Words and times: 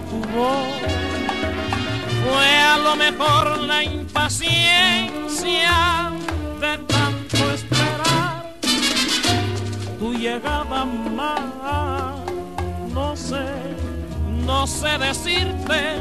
tu 0.00 0.18
voz. 0.34 0.68
Fue 2.24 2.56
a 2.56 2.78
lo 2.78 2.96
mejor 2.96 3.58
la 3.60 3.82
impaciencia 3.82 4.92
de 6.60 6.78
tanto 6.78 7.50
esperar. 7.52 8.52
Tú 9.98 10.14
llegabas 10.14 10.86
más, 11.14 11.40
no 12.92 13.16
sé, 13.16 13.44
no 14.46 14.66
sé 14.66 14.98
decirte 14.98 15.96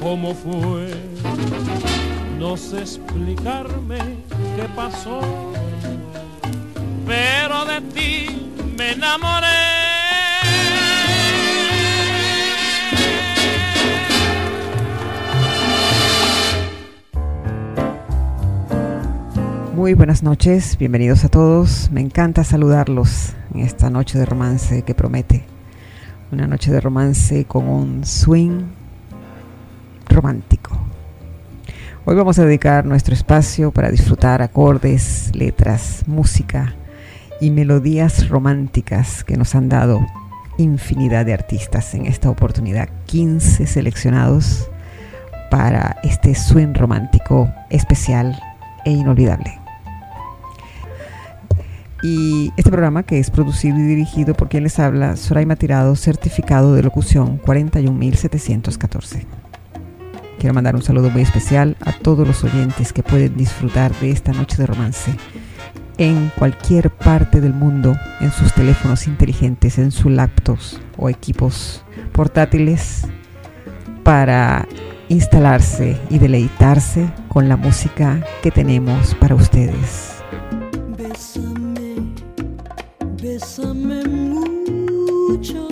cómo 0.00 0.34
fue. 0.34 0.88
No 2.38 2.56
sé 2.56 2.80
explicarme 2.80 3.98
qué 4.56 4.68
pasó, 4.74 5.20
pero 7.06 7.64
de 7.66 7.80
ti 7.94 8.48
me 8.76 8.92
enamoré. 8.92 9.61
Buenas 19.94 20.22
noches, 20.22 20.76
bienvenidos 20.78 21.24
a 21.24 21.28
todos. 21.28 21.90
Me 21.90 22.00
encanta 22.00 22.44
saludarlos 22.44 23.34
en 23.54 23.60
esta 23.60 23.88
noche 23.88 24.18
de 24.18 24.26
romance 24.26 24.82
que 24.82 24.94
promete. 24.94 25.44
Una 26.30 26.46
noche 26.46 26.70
de 26.70 26.80
romance 26.80 27.44
con 27.46 27.68
un 27.68 28.04
swing 28.04 28.64
romántico. 30.08 30.78
Hoy 32.04 32.14
vamos 32.14 32.38
a 32.38 32.44
dedicar 32.44 32.84
nuestro 32.84 33.14
espacio 33.14 33.70
para 33.70 33.90
disfrutar 33.90 34.42
acordes, 34.42 35.30
letras, 35.34 36.04
música 36.06 36.74
y 37.40 37.50
melodías 37.50 38.28
románticas 38.28 39.24
que 39.24 39.36
nos 39.36 39.54
han 39.54 39.68
dado 39.68 40.00
infinidad 40.58 41.24
de 41.24 41.32
artistas 41.32 41.94
en 41.94 42.06
esta 42.06 42.28
oportunidad. 42.28 42.88
15 43.06 43.66
seleccionados 43.66 44.70
para 45.50 45.96
este 46.02 46.34
swing 46.34 46.74
romántico 46.74 47.52
especial 47.70 48.38
e 48.84 48.90
inolvidable. 48.90 49.61
Y 52.02 52.52
este 52.56 52.70
programa, 52.70 53.04
que 53.04 53.20
es 53.20 53.30
producido 53.30 53.78
y 53.78 53.82
dirigido 53.82 54.34
por 54.34 54.48
quien 54.48 54.64
les 54.64 54.80
habla, 54.80 55.16
Soraima 55.16 55.54
Tirado, 55.54 55.94
certificado 55.94 56.74
de 56.74 56.82
locución 56.82 57.38
41714. 57.38 59.24
Quiero 60.40 60.54
mandar 60.54 60.74
un 60.74 60.82
saludo 60.82 61.10
muy 61.10 61.22
especial 61.22 61.76
a 61.80 61.92
todos 61.92 62.26
los 62.26 62.42
oyentes 62.42 62.92
que 62.92 63.04
pueden 63.04 63.36
disfrutar 63.36 63.94
de 64.00 64.10
esta 64.10 64.32
noche 64.32 64.56
de 64.56 64.66
romance 64.66 65.14
en 65.98 66.32
cualquier 66.36 66.90
parte 66.90 67.40
del 67.40 67.54
mundo, 67.54 67.96
en 68.20 68.32
sus 68.32 68.52
teléfonos 68.52 69.06
inteligentes, 69.06 69.78
en 69.78 69.92
sus 69.92 70.10
laptops 70.10 70.80
o 70.96 71.08
equipos 71.08 71.84
portátiles, 72.10 73.06
para 74.02 74.66
instalarse 75.08 75.96
y 76.10 76.18
deleitarse 76.18 77.08
con 77.28 77.48
la 77.48 77.56
música 77.56 78.24
que 78.42 78.50
tenemos 78.50 79.14
para 79.14 79.36
ustedes. 79.36 80.12
Bésame 83.42 84.04
mucho. 85.28 85.71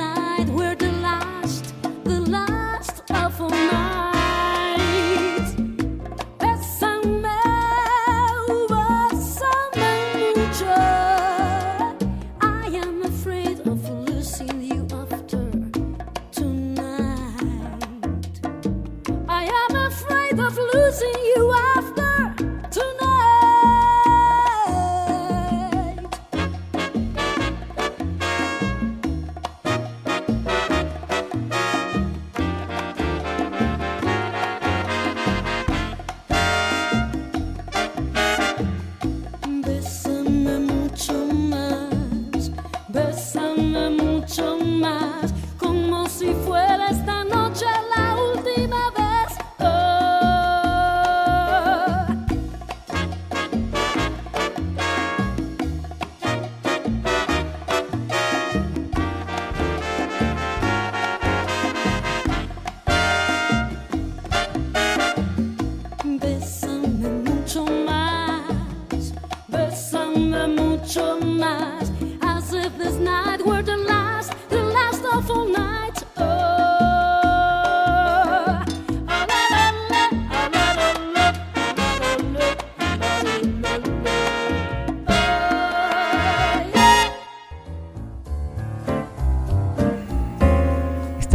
If 0.00 0.29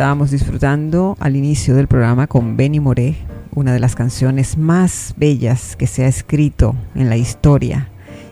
Estábamos 0.05 0.29
disfrutando 0.29 1.17
al 1.19 1.35
inicio 1.35 1.75
del 1.75 1.87
programa 1.87 2.27
con 2.27 2.55
Benny 2.55 2.79
Moré, 2.79 3.15
una 3.55 3.73
de 3.73 3.79
las 3.79 3.95
canciones 3.95 4.55
más 4.55 5.15
bellas 5.17 5.75
que 5.75 5.87
se 5.87 6.03
ha 6.03 6.07
escrito 6.07 6.75
en 6.93 7.09
la 7.09 7.17
historia. 7.17 7.89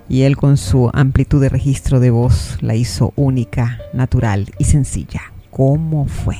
Y 0.08 0.22
él 0.22 0.38
con 0.38 0.58
su 0.58 0.92
amplitud 0.94 1.42
de 1.42 1.50
registro 1.50 2.00
de 2.00 2.12
voz 2.12 2.60
la 2.62 2.76
hizo 2.76 3.12
única, 3.16 3.80
natural 3.92 4.52
y 4.60 4.66
sencilla. 4.66 5.34
¿Cómo 5.50 6.06
fue? 6.06 6.38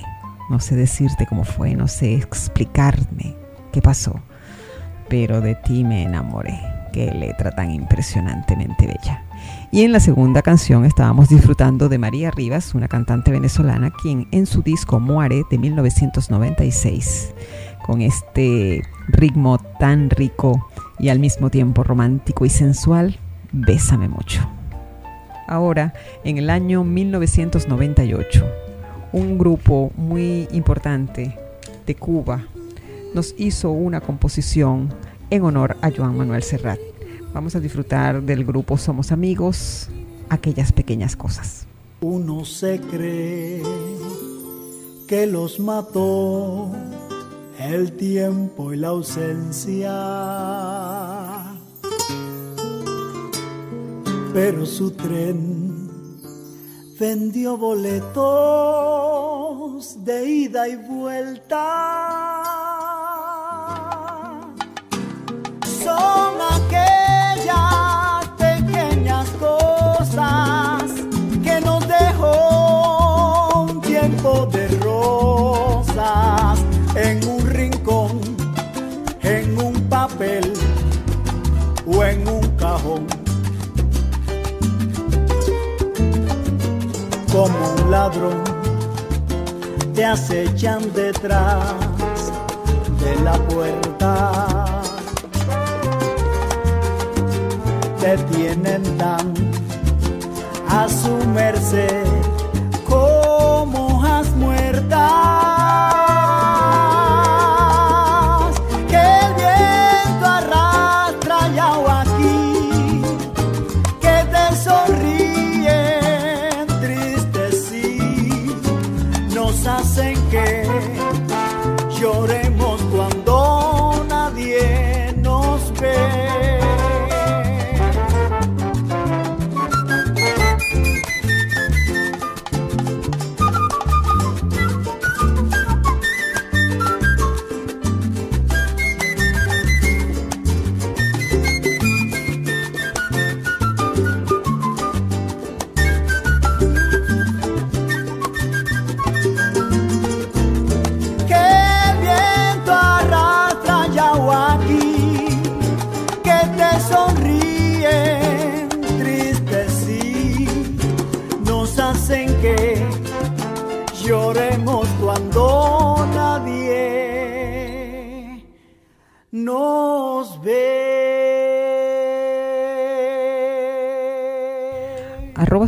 No 0.52 0.60
sé 0.60 0.76
decirte 0.76 1.26
cómo 1.26 1.46
fue, 1.46 1.74
no 1.74 1.88
sé 1.88 2.14
explicarme 2.14 3.36
qué 3.72 3.82
pasó. 3.82 4.22
Pero 5.10 5.42
de 5.42 5.56
ti 5.56 5.84
me 5.84 6.04
enamoré. 6.04 6.73
Qué 6.94 7.12
letra 7.12 7.52
tan 7.52 7.72
impresionantemente 7.72 8.86
bella. 8.86 9.24
Y 9.72 9.82
en 9.82 9.92
la 9.92 10.00
segunda 10.00 10.44
canción 10.44 10.86
estábamos 10.86 11.28
disfrutando 11.28 11.90
de 11.90 11.98
María 11.98 12.30
Rivas, 12.30 12.76
una 12.76 12.88
cantante 12.88 13.32
venezolana, 13.32 13.92
quien 13.92 14.28
en 14.32 14.46
su 14.46 14.62
disco 14.62 15.00
Muare 15.00 15.42
de 15.50 15.58
1996, 15.58 17.34
con 17.84 18.02
este 18.04 18.84
ritmo 19.08 19.58
tan 19.80 20.12
rico 20.12 20.70
y 21.00 21.10
al 21.10 21.18
mismo 21.18 21.50
tiempo 21.50 21.84
romántico 21.84 22.46
y 22.46 22.50
sensual, 22.50 23.18
Bésame 23.52 24.08
mucho. 24.08 24.48
Ahora, 25.48 25.94
en 26.24 26.38
el 26.38 26.50
año 26.50 26.84
1998, 26.84 28.46
un 29.12 29.38
grupo 29.38 29.92
muy 29.96 30.48
importante 30.52 31.38
de 31.86 31.96
Cuba 31.96 32.44
nos 33.14 33.36
hizo 33.38 33.70
una 33.70 34.02
composición 34.02 34.90
en 35.34 35.44
honor 35.44 35.76
a 35.82 35.90
Joan 35.90 36.16
Manuel 36.16 36.44
Serrat. 36.44 36.80
Vamos 37.34 37.56
a 37.56 37.60
disfrutar 37.60 38.22
del 38.22 38.46
grupo 38.46 38.78
Somos 38.78 39.12
Amigos, 39.12 39.90
aquellas 40.30 40.72
pequeñas 40.72 41.16
cosas. 41.16 41.66
Uno 42.02 42.46
se 42.46 42.80
cree 42.80 43.64
que 45.08 45.26
los 45.26 45.60
mató 45.60 46.72
el 47.58 47.94
tiempo 47.94 48.74
y 48.74 48.78
la 48.78 48.90
ausencia. 48.90 49.90
Pero 54.34 54.68
su 54.68 54.92
tren 54.92 55.90
vendió 57.00 57.58
boletos 57.58 58.14
de 60.06 60.30
ida 60.30 60.68
y 60.68 60.76
vuelta. 60.76 62.04
Son 65.94 66.34
aquellas 66.58 68.26
pequeñas 68.38 69.28
cosas 69.40 70.84
que 71.44 71.62
nos 71.62 71.88
dejó 71.88 73.66
un 73.68 73.82
tiempo 73.82 74.48
de 74.48 74.68
rosas 74.80 76.60
en 76.96 77.28
un 77.28 77.42
rincón, 77.46 78.20
en 79.22 79.60
un 79.60 79.74
papel 79.88 80.54
o 81.86 82.04
en 82.04 82.28
un 82.28 82.48
cajón. 82.58 83.06
Como 87.32 87.74
un 87.74 87.92
ladrón 87.92 88.44
te 89.94 90.04
acechan 90.06 90.82
detrás 90.94 91.76
de 93.00 93.16
la 93.24 93.34
puerta. 93.34 94.73
Te 98.04 98.18
tienen 98.36 98.84
tan 98.98 99.34
a 100.68 100.90
su 100.90 101.26
merced 101.30 102.04
como 102.86 103.96
hojas 103.96 104.30
muertas. 104.36 105.63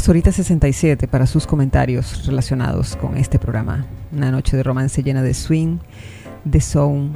Sorita 0.05 0.31
67 0.31 1.07
para 1.07 1.25
sus 1.25 1.47
comentarios 1.47 2.27
relacionados 2.27 2.95
con 2.95 3.17
este 3.17 3.39
programa. 3.39 3.87
Una 4.11 4.29
noche 4.29 4.55
de 4.55 4.61
romance 4.61 5.01
llena 5.01 5.23
de 5.23 5.33
swing, 5.33 5.79
de 6.43 6.61
soul, 6.61 7.09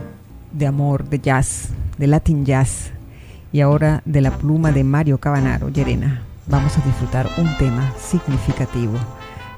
de 0.52 0.66
amor, 0.66 1.08
de 1.08 1.20
jazz, 1.20 1.70
de 2.00 2.08
latin 2.08 2.48
jazz 2.48 2.90
y 3.52 3.62
ahora 3.62 4.02
de 4.06 4.22
la 4.22 4.32
pluma 4.32 4.72
de 4.72 4.84
Mario 4.84 5.20
Cabanaro, 5.20 5.70
Yerena. 5.70 6.24
Vamos 6.48 6.80
a 6.80 6.82
disfrutar 6.82 7.30
un 7.38 7.56
tema 7.60 7.94
significativo 7.96 8.98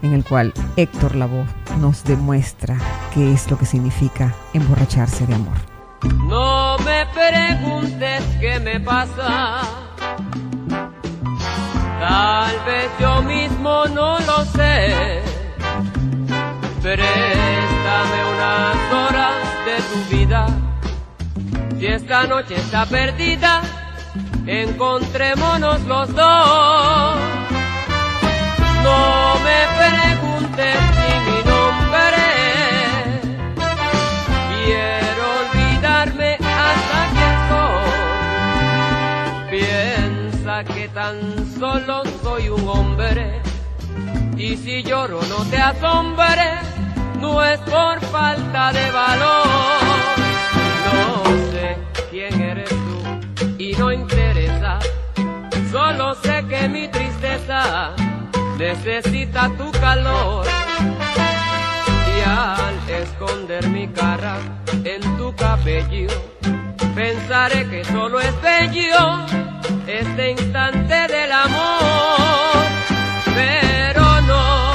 en 0.01 0.11
el 0.11 0.25
cual 0.25 0.51
Héctor 0.75 1.15
Lavoe 1.15 1.45
nos 1.79 2.03
demuestra 2.03 2.77
qué 3.13 3.31
es 3.31 3.49
lo 3.49 3.57
que 3.57 3.65
significa 3.65 4.35
emborracharse 4.53 5.25
de 5.25 5.35
amor. 5.35 5.55
No 6.27 6.75
me 6.79 7.05
preguntes 7.13 8.23
qué 8.41 8.59
me 8.59 8.77
pasa. 8.81 9.61
Tal 12.01 12.59
vez 12.65 12.89
yo 12.99 13.21
mismo 13.21 13.85
no 13.93 14.17
lo 14.21 14.43
sé. 14.45 15.21
Préstame 16.81 18.19
unas 18.33 18.75
horas 18.91 19.35
de 19.67 19.75
tu 19.89 20.15
vida. 20.15 20.47
Si 21.77 21.85
esta 21.85 22.23
noche 22.23 22.55
está 22.55 22.87
perdida, 22.87 23.61
encontrémonos 24.47 25.81
los 25.81 26.07
dos. 26.15 27.19
No 28.83 29.35
me 29.45 29.59
preguntes 29.77 31.00
solo 41.71 42.03
soy 42.21 42.49
un 42.49 42.67
hombre. 42.67 43.41
Y 44.37 44.57
si 44.57 44.83
lloro 44.83 45.21
no 45.29 45.45
te 45.45 45.57
asombre, 45.57 46.59
no 47.19 47.43
es 47.43 47.59
por 47.59 47.99
falta 48.07 48.73
de 48.73 48.91
valor. 48.91 49.47
No 50.93 51.23
sé 51.51 51.77
quién 52.09 52.41
eres 52.41 52.69
tú 52.69 53.53
y 53.57 53.73
no 53.73 53.91
interesa. 53.91 54.79
Solo 55.71 56.15
sé 56.15 56.45
que 56.49 56.67
mi 56.67 56.87
tristeza 56.89 57.93
necesita 58.57 59.49
tu 59.57 59.71
calor. 59.71 60.45
Y 62.17 62.21
al 62.27 62.89
esconder 62.89 63.67
mi 63.69 63.87
cara 63.87 64.37
en 64.83 65.01
tu 65.17 65.33
cabello, 65.35 66.09
pensaré 66.95 67.69
que 67.69 67.85
solo 67.85 68.19
es 68.19 68.41
bello 68.41 69.50
este 69.99 70.31
instante 70.31 71.07
del 71.07 71.31
amor. 71.31 72.63
Pero 73.33 74.21
no, 74.21 74.71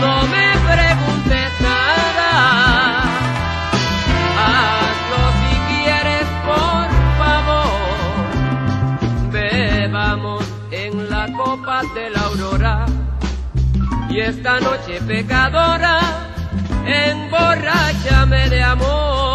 no 0.00 0.22
me 0.28 0.48
preguntes 0.70 1.50
nada. 1.60 3.02
Hazlo 4.46 5.22
si 5.40 5.54
quieres, 5.70 6.26
por 6.50 6.86
favor. 7.20 7.82
Bebamos 9.32 10.44
en 10.70 11.10
la 11.10 11.26
copa 11.32 11.82
de 11.94 12.10
la 12.10 12.20
aurora. 12.20 12.86
Y 14.08 14.20
esta 14.20 14.60
noche 14.60 15.00
pecadora, 15.06 15.98
emborráchame 16.84 18.48
de 18.48 18.62
amor. 18.62 19.29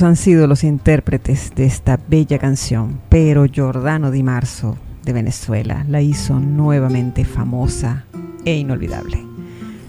Han 0.00 0.16
sido 0.16 0.46
los 0.46 0.64
intérpretes 0.64 1.52
de 1.54 1.66
esta 1.66 2.00
bella 2.08 2.38
canción, 2.38 2.98
pero 3.10 3.44
Giordano 3.44 4.10
Di 4.10 4.22
Marzo 4.22 4.78
de 5.04 5.12
Venezuela 5.12 5.84
la 5.86 6.00
hizo 6.00 6.40
nuevamente 6.40 7.26
famosa 7.26 8.06
e 8.46 8.54
inolvidable. 8.54 9.22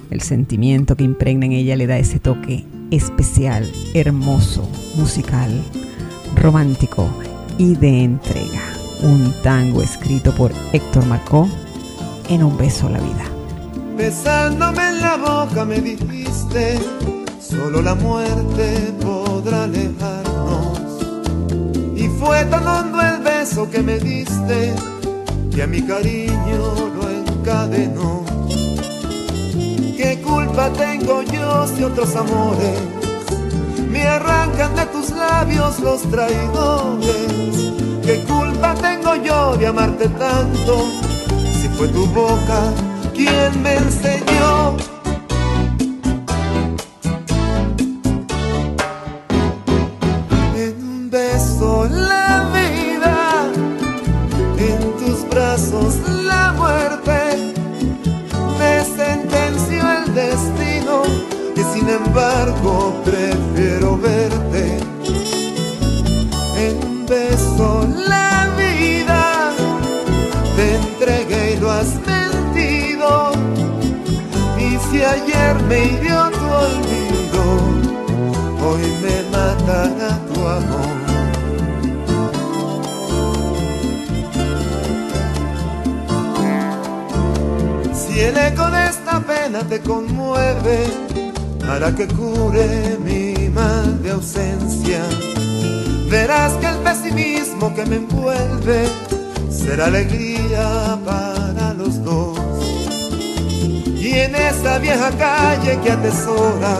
El 0.09 0.19
sentimiento 0.21 0.97
que 0.97 1.05
impregna 1.05 1.45
en 1.45 1.53
ella 1.53 1.77
le 1.77 1.87
da 1.87 1.97
ese 1.97 2.19
toque 2.19 2.65
especial, 2.91 3.71
hermoso, 3.93 4.69
musical, 4.97 5.63
romántico 6.35 7.07
y 7.57 7.75
de 7.75 8.03
entrega. 8.03 8.61
Un 9.03 9.33
tango 9.41 9.81
escrito 9.81 10.35
por 10.35 10.51
Héctor 10.73 11.05
Marcó 11.05 11.47
en 12.29 12.43
Un 12.43 12.57
beso 12.57 12.87
a 12.87 12.91
la 12.91 12.99
vida. 12.99 13.25
Besándome 13.97 14.89
en 14.89 15.01
la 15.01 15.15
boca 15.15 15.63
me 15.63 15.79
dijiste, 15.79 16.77
solo 17.39 17.81
la 17.81 17.95
muerte 17.95 18.93
podrá 19.01 19.63
alejarnos. 19.63 19.92
Fue 22.23 22.45
tan 22.45 22.65
hondo 22.65 23.01
el 23.01 23.21
beso 23.21 23.69
que 23.69 23.81
me 23.81 23.99
diste, 23.99 24.73
que 25.53 25.63
a 25.63 25.67
mi 25.67 25.81
cariño 25.81 26.73
lo 26.95 27.09
encadenó. 27.09 28.23
¿Qué 29.97 30.21
culpa 30.23 30.69
tengo 30.71 31.21
yo 31.23 31.67
si 31.67 31.83
otros 31.83 32.15
amores 32.15 32.79
me 33.89 34.03
arrancan 34.07 34.73
de 34.73 34.85
tus 34.85 35.09
labios 35.09 35.81
los 35.81 36.03
traidores? 36.03 37.73
¿Qué 38.05 38.23
culpa 38.25 38.73
tengo 38.75 39.15
yo 39.15 39.57
de 39.57 39.67
amarte 39.67 40.07
tanto 40.07 40.87
si 41.61 41.67
fue 41.77 41.89
tu 41.89 42.05
boca 42.07 42.71
quien 43.13 43.61
me 43.61 43.75
enseñó? 43.75 44.92
Conmueve, 90.73 91.69
hará 91.69 91.93
que 91.93 92.07
cure 92.07 92.97
mi 93.03 93.49
mal 93.49 94.01
de 94.01 94.11
ausencia. 94.11 95.01
Verás 96.09 96.53
que 96.53 96.67
el 96.67 96.77
pesimismo 96.77 97.73
que 97.73 97.85
me 97.85 97.97
envuelve 97.97 98.85
será 99.49 99.85
alegría 99.85 100.97
para 101.05 101.73
los 101.73 102.03
dos. 102.03 102.39
Y 103.99 104.11
en 104.19 104.35
esa 104.35 104.79
vieja 104.79 105.11
calle 105.11 105.79
que 105.81 105.91
atesora 105.91 106.77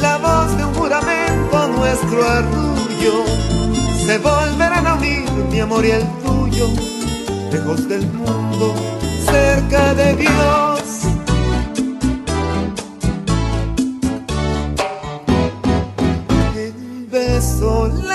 la 0.00 0.18
voz 0.18 0.56
de 0.56 0.64
un 0.64 0.74
juramento, 0.74 1.68
nuestro 1.68 2.24
arrullo, 2.26 3.24
se 4.06 4.18
volverán 4.18 4.86
a 4.86 4.94
unir 4.94 5.30
mi 5.50 5.60
amor 5.60 5.84
y 5.84 5.90
el 5.90 6.04
tuyo, 6.24 6.66
lejos 7.52 7.88
del 7.88 8.06
mundo, 8.06 8.74
cerca 9.30 9.94
de 9.94 10.16
Dios. 10.16 10.71
Beso, 17.62 18.11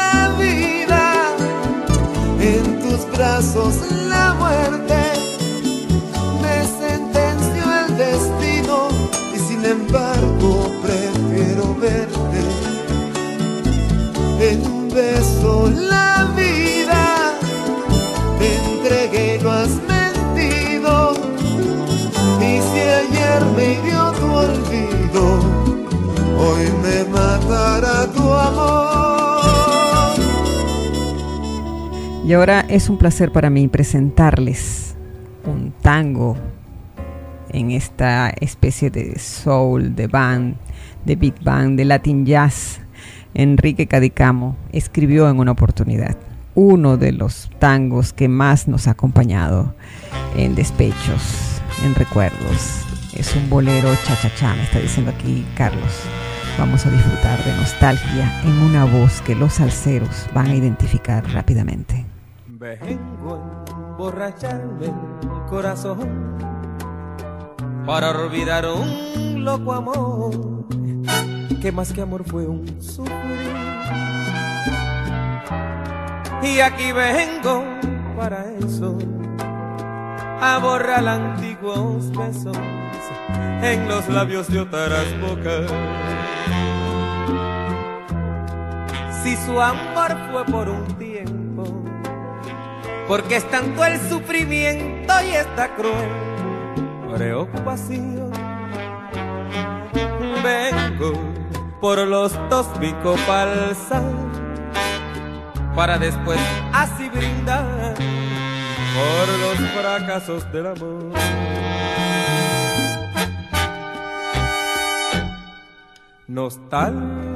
Y 32.27 32.33
ahora 32.33 32.65
es 32.67 32.89
un 32.89 32.97
placer 32.97 33.31
para 33.31 33.49
mí 33.49 33.69
presentarles 33.69 34.97
un 35.45 35.71
tango 35.81 36.35
en 37.51 37.71
esta 37.71 38.33
especie 38.41 38.89
de 38.89 39.17
soul, 39.17 39.95
de 39.95 40.07
band, 40.07 40.57
de 41.05 41.15
big 41.15 41.41
band, 41.41 41.77
de 41.77 41.85
latin 41.85 42.25
jazz. 42.25 42.81
Enrique 43.33 43.87
Cadicamo 43.87 44.57
escribió 44.73 45.29
en 45.29 45.39
una 45.39 45.53
oportunidad 45.53 46.17
uno 46.53 46.97
de 46.97 47.13
los 47.13 47.49
tangos 47.59 48.11
que 48.11 48.27
más 48.27 48.67
nos 48.67 48.89
ha 48.89 48.91
acompañado 48.91 49.73
en 50.35 50.53
despechos, 50.53 51.61
en 51.85 51.95
recuerdos. 51.95 52.81
Es 53.15 53.33
un 53.37 53.49
bolero 53.49 53.87
cha-cha-cha, 54.03 54.53
me 54.53 54.63
está 54.63 54.79
diciendo 54.79 55.13
aquí 55.17 55.45
Carlos. 55.55 56.01
Vamos 56.59 56.85
a 56.85 56.89
disfrutar 56.89 57.41
de 57.45 57.55
nostalgia 57.55 58.41
en 58.43 58.51
una 58.63 58.83
voz 58.83 59.21
que 59.21 59.33
los 59.33 59.53
salseros 59.53 60.27
van 60.33 60.47
a 60.47 60.55
identificar 60.55 61.23
rápidamente. 61.31 62.05
Vengo 62.75 63.36
a 63.36 63.71
emborracharme 63.71 64.88
el 64.88 65.45
corazón 65.49 66.38
para 67.86 68.12
olvidar 68.12 68.65
un 68.65 69.45
loco 69.45 69.71
amor 69.71 70.65
que 71.62 71.71
más 71.71 71.93
que 71.93 72.01
amor 72.01 72.25
fue 72.25 72.45
un 72.45 72.67
sufrir. 72.82 73.15
Y 76.43 76.60
aquí 76.60 76.91
vengo 76.91 77.63
para 78.17 78.43
eso, 78.60 78.97
a 80.41 80.60
borrar 80.62 81.08
antiguos 81.08 82.12
besos 82.12 82.58
en 83.62 83.88
los 83.88 84.10
labios 84.10 84.49
de 84.49 84.60
otras 84.60 85.06
bocas. 85.21 85.71
Si 89.23 89.38
su 89.38 89.60
amor 89.62 90.17
fue 90.32 90.45
por 90.45 90.67
un 90.67 90.86
tiempo, 90.86 91.07
porque 93.08 93.38
es 93.38 93.50
tanto 93.50 93.86
el 93.86 94.00
sufrimiento 94.10 95.13
y 95.24 95.36
esta 95.36 95.74
cruel 95.76 96.28
preocupación. 97.15 98.32
Vengo 100.43 101.13
por 101.80 102.00
los 102.00 102.34
dos 102.50 102.67
pico 102.80 103.15
falsa 103.26 104.04
para 105.76 105.98
después 105.98 106.39
así 106.74 107.10
brindar 107.10 107.93
por 107.96 109.39
los 109.39 109.70
fracasos 109.72 110.52
del 110.52 110.67
amor. 110.67 111.13
Nostalgia 116.28 117.26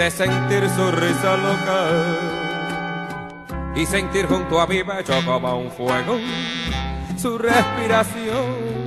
de 0.00 0.10
sentir 0.10 0.66
su 0.70 0.90
risa 0.92 1.36
loca 1.36 1.84
y 3.74 3.84
sentir 3.84 4.26
junto 4.26 4.58
a 4.58 4.66
mi 4.66 4.82
pecho 4.82 5.12
como 5.26 5.58
un 5.58 5.70
fuego 5.70 6.16
su 7.18 7.36
respiración. 7.36 8.80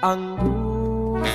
Angustia 0.00 1.34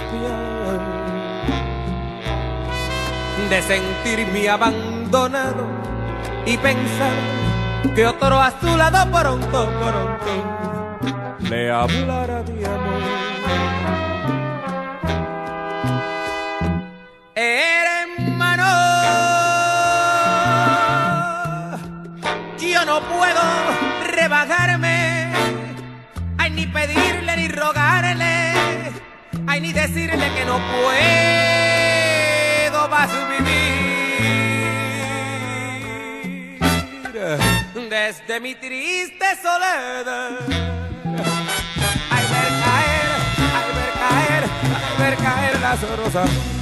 de 3.49 3.61
sentirme 3.61 4.47
abandonado 4.47 5.67
y 6.45 6.57
pensar 6.59 7.11
que 7.93 8.07
otro 8.07 8.39
a 8.39 8.51
su 8.61 8.77
lado 8.77 9.11
pronto, 9.11 9.69
pronto 9.81 10.31
le 11.49 11.69
hablará 11.69 12.41
de 12.43 12.65
amor. 12.65 12.88
Hermano, 17.41 18.67
yo 22.59 22.83
no 22.83 22.99
puedo 22.99 23.41
rebajarme, 24.11 25.31
ay, 26.37 26.51
ni 26.51 26.65
pedirle 26.67 27.37
ni 27.37 27.47
rogarle, 27.47 28.51
ay, 29.47 29.61
ni 29.61 29.71
decirle 29.71 30.33
que 30.35 30.43
no 30.43 30.59
puedo 30.83 30.89
más 32.89 33.09
vivir. 33.29 33.79
Desde 37.89 38.41
mi 38.41 38.55
triste 38.55 39.25
soledad. 39.41 40.39
Ay, 42.11 42.25
ver 42.33 42.51
caer, 42.65 43.09
ay, 43.55 43.69
ver 43.77 43.93
caer, 44.03 44.43
ay, 44.75 44.93
ver 44.99 45.15
caer 45.15 45.55
las 45.61 45.79
rosas 45.97 46.58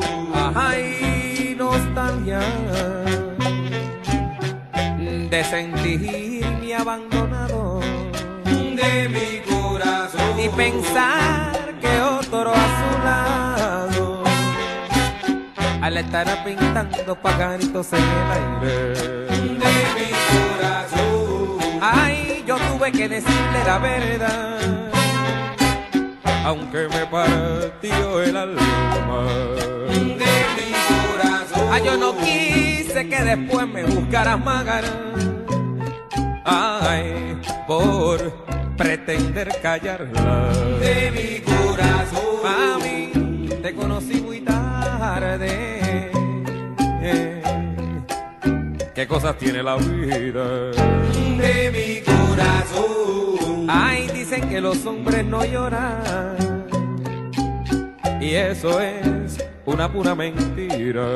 De 5.30 5.44
sentirme 5.44 6.76
abandonado 6.76 7.80
de 8.78 9.10
mi 9.10 9.27
y 10.48 10.50
pensar 10.50 11.74
que 11.82 12.02
otro 12.02 12.54
a 12.54 12.68
su 12.78 13.04
lado 13.04 14.24
al 15.82 15.98
estar 15.98 16.44
pintando 16.44 17.16
pagaritos 17.22 17.88
en 17.94 18.00
el 18.00 18.32
aire. 18.32 18.94
De 19.64 19.74
mi 19.96 20.10
corazón. 20.34 21.80
Ay 21.82 22.44
yo 22.48 22.58
tuve 22.58 22.92
que 22.92 23.10
decirle 23.10 23.64
la 23.66 23.78
verdad. 23.80 24.58
Aunque 26.46 26.88
me 26.90 27.06
partió 27.06 28.22
el 28.22 28.38
alma. 28.38 29.24
De 29.90 30.34
mi 30.56 30.72
corazón. 31.08 31.68
Ay 31.72 31.84
yo 31.86 31.98
no 31.98 32.18
quise 32.18 33.08
que 33.10 33.22
después 33.24 33.68
me 33.68 33.84
buscaras 33.84 34.40
más 34.40 34.66
ay 36.46 37.42
por 37.68 38.47
pretender 38.78 39.50
callarla 39.62 40.50
de 40.80 41.12
mi 41.12 41.40
corazón. 41.42 42.24
Mami, 42.44 43.50
te 43.62 43.74
conocí 43.74 44.22
muy 44.22 44.42
tarde. 44.42 46.12
Eh, 47.02 47.42
¿Qué 48.94 49.08
cosas 49.08 49.38
tiene 49.38 49.64
la 49.64 49.76
vida? 49.76 50.72
De 50.72 51.72
mi 51.72 52.02
corazón. 52.06 53.68
Ay, 53.68 54.08
dicen 54.14 54.48
que 54.48 54.62
los 54.62 54.86
hombres 54.86 55.26
no 55.26 55.44
lloran. 55.44 56.38
Y 58.22 58.36
eso 58.36 58.80
es 58.80 59.38
una 59.66 59.92
pura 59.92 60.14
mentira. 60.16 61.08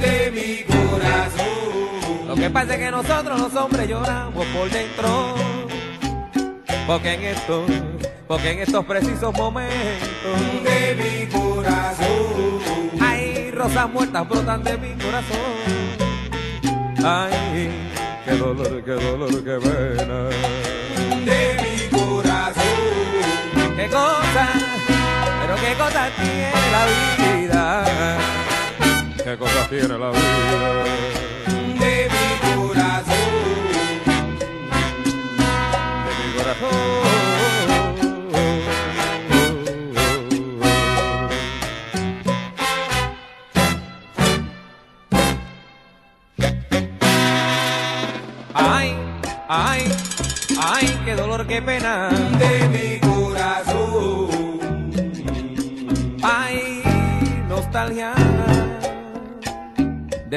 De 0.00 0.30
mi 0.32 0.64
corazón. 0.64 2.28
Lo 2.28 2.34
que 2.34 2.48
pasa 2.50 2.74
es 2.74 2.80
que 2.80 2.90
nosotros 2.90 3.40
los 3.40 3.54
hombres 3.54 3.88
lloramos 3.88 4.46
por 4.46 4.70
dentro 4.70 5.49
porque 6.90 7.14
en 7.14 7.22
estos, 7.22 7.70
porque 8.26 8.50
en 8.50 8.58
estos 8.58 8.84
precisos 8.84 9.32
momentos 9.34 10.64
de 10.64 10.96
mi 10.96 11.26
corazón. 11.28 12.60
hay 13.00 13.52
rosas 13.52 13.88
muertas 13.90 14.28
brotan 14.28 14.64
de 14.64 14.76
mi 14.76 14.94
corazón. 14.94 15.38
Ay, 17.04 17.70
qué 18.24 18.32
dolor, 18.32 18.82
qué 18.82 18.90
dolor, 18.90 19.30
qué 19.30 19.58
pena. 19.68 20.30
De 21.24 21.56
mi 21.62 21.96
corazón. 21.96 22.64
Qué 23.76 23.86
cosa, 23.86 24.48
pero 25.42 25.54
qué 25.62 25.74
cosa 25.78 26.08
tiene 26.16 26.50
la 26.72 26.86
vida. 27.36 27.84
Qué 29.24 29.38
cosa 29.38 29.68
tiene 29.68 29.96
la 29.96 30.10
vida. 30.10 31.19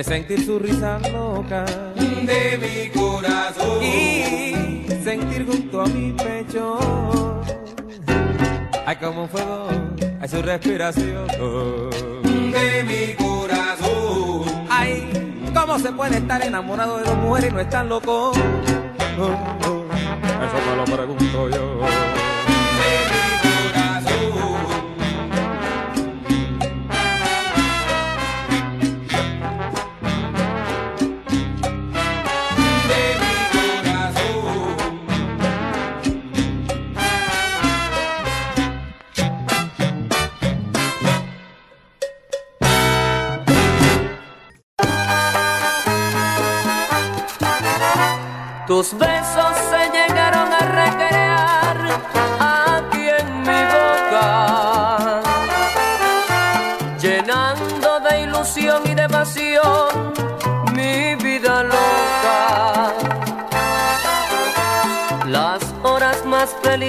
De 0.04 0.10
sentir 0.10 0.46
su 0.46 0.60
risa 0.60 1.00
loca 1.13 1.63
De 1.96 2.58
mi 2.58 2.89
corazón. 3.00 3.82
y 3.82 4.86
sentir 5.04 5.46
junto 5.46 5.82
a 5.82 5.86
mi 5.86 6.12
pecho. 6.12 6.78
Ay, 8.86 8.96
como 8.98 9.24
un 9.24 9.30
fuego, 9.30 9.68
ay, 10.20 10.28
su 10.28 10.42
respiración. 10.42 11.28
De 11.28 12.84
mi 12.84 13.13
corazón. 13.16 14.66
Ay, 14.70 15.10
¿cómo 15.54 15.80
se 15.80 15.92
puede 15.94 16.18
estar 16.18 16.42
enamorado 16.44 16.98
de 16.98 17.04
dos 17.06 17.18
mujeres 17.18 17.52
y 17.52 17.54
no 17.54 17.60
estar 17.62 17.86
loco? 17.86 18.32
Oh, 19.20 19.24
oh, 19.68 19.86
Eso 20.44 20.58
me 20.70 20.76
lo 20.76 20.84
pregunto 20.86 21.50
yo. 21.50 21.92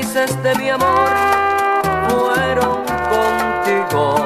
Felices 0.05 0.43
de 0.43 0.55
mi 0.57 0.71
amor 0.71 1.09
fueron 2.09 2.85
contigo. 3.15 4.17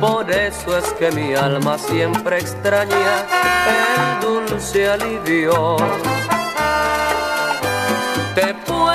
Por 0.00 0.30
eso 0.30 0.78
es 0.78 0.84
que 0.98 1.10
mi 1.12 1.34
alma 1.34 1.78
siempre 1.78 2.38
extraña 2.38 3.26
el 3.68 4.20
dulce 4.20 4.88
alivio. 4.88 5.76
Te 8.34 8.54
puedo 8.66 8.93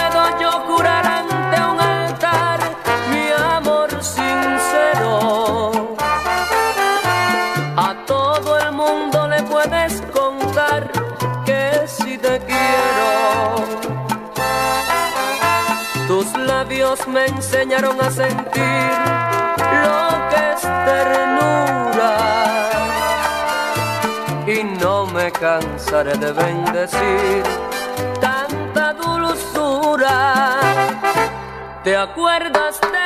a 17.88 18.12
sentir 18.12 18.92
lo 19.84 20.30
que 20.30 20.52
es 20.54 20.62
ternura. 20.86 22.14
Y 24.46 24.64
no 24.64 25.06
me 25.06 25.32
cansaré 25.32 26.18
de 26.18 26.34
bendecir 26.34 27.44
tanta 28.20 28.94
dulzura. 28.94 30.58
¿Te 31.86 31.96
acuerdas 31.96 32.82
del 32.82 32.99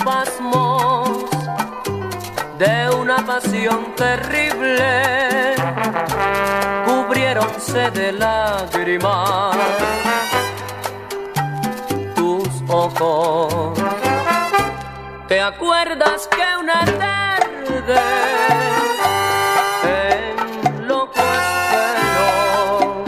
espasmos 0.00 1.28
de 2.58 2.90
una 2.96 3.18
pasión 3.18 3.94
terrible 3.96 5.54
cubriéronse 6.86 7.90
de 7.90 8.12
lágrimas 8.12 9.56
tus 12.14 12.48
ojos. 12.68 13.78
¿Te 15.28 15.40
acuerdas 15.40 16.28
que 16.28 16.56
una 16.58 16.84
tarde 16.84 18.00
en 19.84 20.88
loco 20.88 21.20
espero 21.44 23.04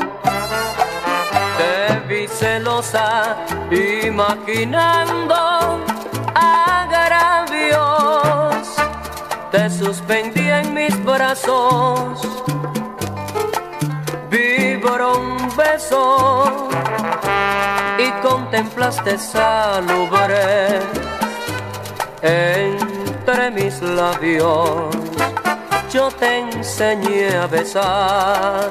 te 1.57 2.01
vi 2.07 2.29
celosa 2.29 3.37
imaginando 3.71 5.82
Te 9.53 9.69
suspendí 9.69 10.49
en 10.49 10.73
mis 10.73 11.05
brazos, 11.05 12.27
vibró 14.31 15.19
un 15.19 15.55
beso 15.55 16.69
y 17.99 18.11
contemplaste 18.27 19.19
salubre 19.19 20.81
entre 22.23 23.51
mis 23.51 23.83
labios. 23.83 24.97
Yo 25.93 26.09
te 26.12 26.38
enseñé 26.38 27.37
a 27.37 27.47
besar. 27.47 28.71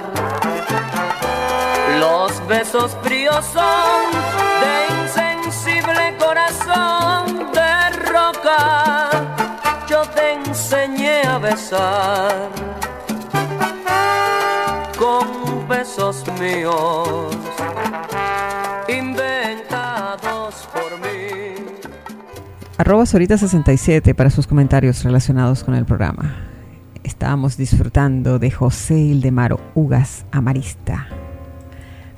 Los 1.99 2.47
besos 2.47 2.97
fríos 3.03 3.45
son 3.53 4.01
de 4.61 5.03
insensible 5.03 6.17
corazón 6.17 7.00
besar 11.51 12.49
con 14.97 15.67
besos 15.67 16.23
míos 16.39 17.37
inventados 18.87 20.69
por 20.73 20.99
mí. 21.01 21.55
Arroba 22.77 23.03
Sorita67 23.03 24.15
para 24.15 24.29
sus 24.29 24.47
comentarios 24.47 25.03
relacionados 25.03 25.63
con 25.63 25.75
el 25.75 25.85
programa. 25.85 26.35
Estábamos 27.03 27.57
disfrutando 27.57 28.39
de 28.39 28.51
José 28.51 28.97
Ildemaro 28.97 29.59
Ugas 29.75 30.25
Amarista, 30.31 31.07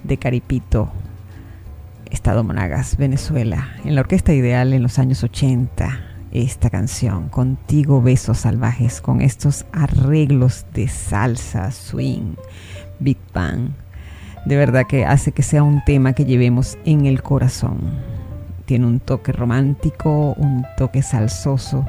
de 0.03 0.17
Caripito, 0.17 0.91
Estado 2.11 2.43
Monagas, 2.43 2.97
Venezuela, 2.97 3.77
en 3.83 3.95
la 3.95 4.01
Orquesta 4.01 4.33
Ideal 4.33 4.73
en 4.73 4.83
los 4.83 4.99
años 4.99 5.23
80 5.23 6.12
esta 6.33 6.71
canción, 6.71 7.29
Contigo 7.29 8.01
Besos 8.01 8.39
Salvajes, 8.39 9.01
con 9.01 9.21
estos 9.21 9.65
arreglos 9.71 10.65
de 10.73 10.87
salsa, 10.87 11.71
swing, 11.71 12.35
big 12.99 13.17
bang. 13.33 13.69
De 14.45 14.57
verdad 14.57 14.87
que 14.87 15.05
hace 15.05 15.31
que 15.31 15.43
sea 15.43 15.61
un 15.63 15.83
tema 15.85 16.13
que 16.13 16.25
llevemos 16.25 16.77
en 16.85 17.05
el 17.05 17.21
corazón. 17.21 17.77
Tiene 18.65 18.87
un 18.87 18.99
toque 18.99 19.31
romántico, 19.31 20.33
un 20.33 20.65
toque 20.75 21.03
salsoso 21.03 21.85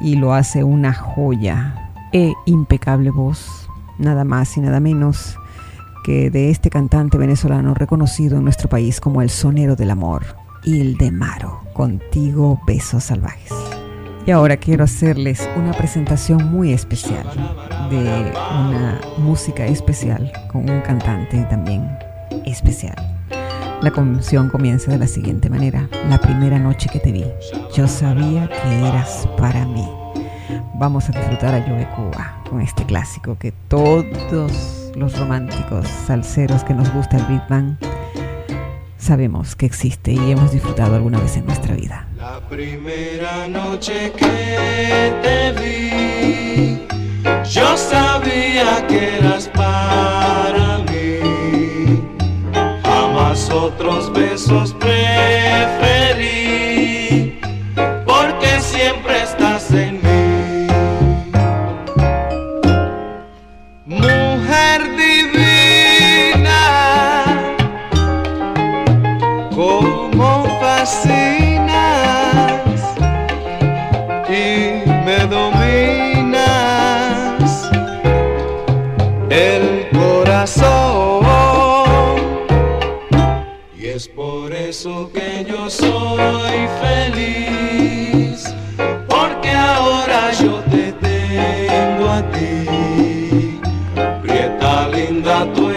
y 0.00 0.16
lo 0.16 0.32
hace 0.32 0.64
una 0.64 0.94
joya 0.94 1.92
e 2.12 2.32
impecable 2.46 3.10
voz, 3.10 3.68
nada 3.98 4.24
más 4.24 4.56
y 4.56 4.60
nada 4.60 4.80
menos 4.80 5.36
que 6.02 6.30
de 6.30 6.50
este 6.50 6.70
cantante 6.70 7.18
venezolano 7.18 7.74
reconocido 7.74 8.38
en 8.38 8.44
nuestro 8.44 8.70
país 8.70 9.00
como 9.00 9.20
el 9.20 9.28
sonero 9.28 9.76
del 9.76 9.90
amor. 9.90 10.45
Ildemaro. 10.66 11.60
Contigo, 11.72 12.60
besos 12.66 13.04
salvajes. 13.04 13.52
Y 14.26 14.32
ahora 14.32 14.56
quiero 14.56 14.82
hacerles 14.82 15.48
una 15.56 15.72
presentación 15.72 16.50
muy 16.50 16.72
especial 16.72 17.24
de 17.88 18.32
una 18.68 19.00
música 19.18 19.64
especial 19.64 20.32
con 20.50 20.68
un 20.68 20.80
cantante 20.80 21.46
también 21.48 21.88
especial. 22.44 22.96
La 23.80 23.92
canción 23.92 24.48
comienza 24.48 24.90
de 24.90 24.98
la 24.98 25.06
siguiente 25.06 25.48
manera. 25.48 25.88
La 26.08 26.18
primera 26.18 26.58
noche 26.58 26.88
que 26.92 26.98
te 26.98 27.12
vi, 27.12 27.24
yo 27.72 27.86
sabía 27.86 28.48
que 28.48 28.78
eras 28.80 29.28
para 29.38 29.64
mí. 29.66 29.88
Vamos 30.74 31.08
a 31.08 31.12
disfrutar 31.12 31.54
a 31.54 31.64
Yo 31.64 31.88
Cuba 31.94 32.42
con 32.50 32.60
este 32.60 32.84
clásico 32.84 33.38
que 33.38 33.52
todos 33.68 34.90
los 34.96 35.16
románticos 35.16 35.86
salseros 35.86 36.64
que 36.64 36.74
nos 36.74 36.92
gusta 36.92 37.18
el 37.18 37.26
Big 37.26 37.42
Bang 37.48 37.76
sabemos 39.06 39.54
que 39.54 39.66
existe 39.66 40.12
y 40.12 40.32
hemos 40.32 40.50
disfrutado 40.50 40.96
alguna 40.96 41.20
vez 41.20 41.36
en 41.36 41.46
nuestra 41.46 41.76
vida. 41.76 42.08
La 42.16 42.40
primera 42.48 43.46
noche 43.46 44.12
que 44.16 45.12
te 45.22 45.52
vi, 45.60 46.82
yo 47.48 47.76
sabía 47.76 48.84
que 48.88 49.18
eras 49.18 49.48
para 49.54 50.78
mí. 50.78 52.02
Jamás 52.82 53.48
otros 53.48 54.12
besos 54.12 54.74
pre 54.74 55.05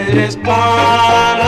It 0.09 0.17
is 0.17 0.35
pan. 0.37 1.38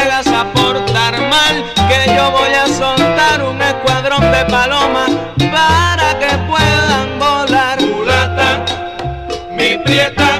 llegas 0.00 0.26
a 0.28 0.44
portar 0.52 1.20
mal, 1.28 1.64
que 1.88 2.14
yo 2.14 2.30
voy 2.30 2.52
a 2.54 2.66
soltar 2.66 3.42
un 3.42 3.60
escuadrón 3.60 4.20
de 4.32 4.44
palomas 4.46 5.10
para 5.52 6.18
que 6.18 6.36
puedan 6.48 7.18
volar. 7.18 7.80
Mulata, 7.80 8.64
mi 9.50 9.76
prieta. 9.78 10.39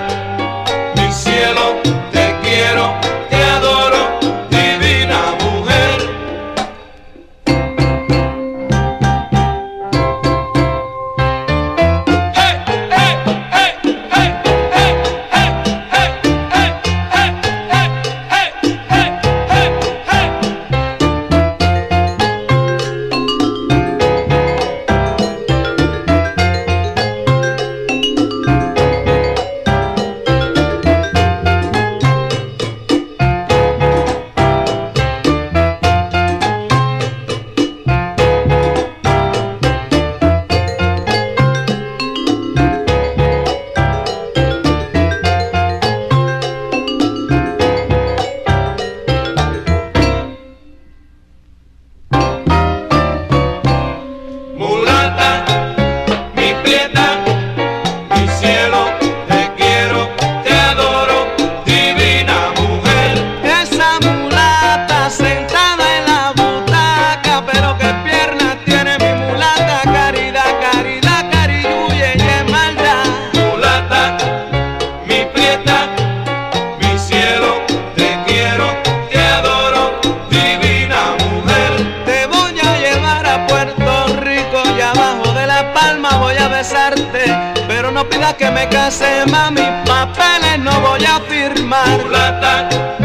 mami, 89.30 89.62
papeles 89.86 90.58
no 90.58 90.80
voy 90.80 91.04
a 91.04 91.20
firmar. 91.28 92.99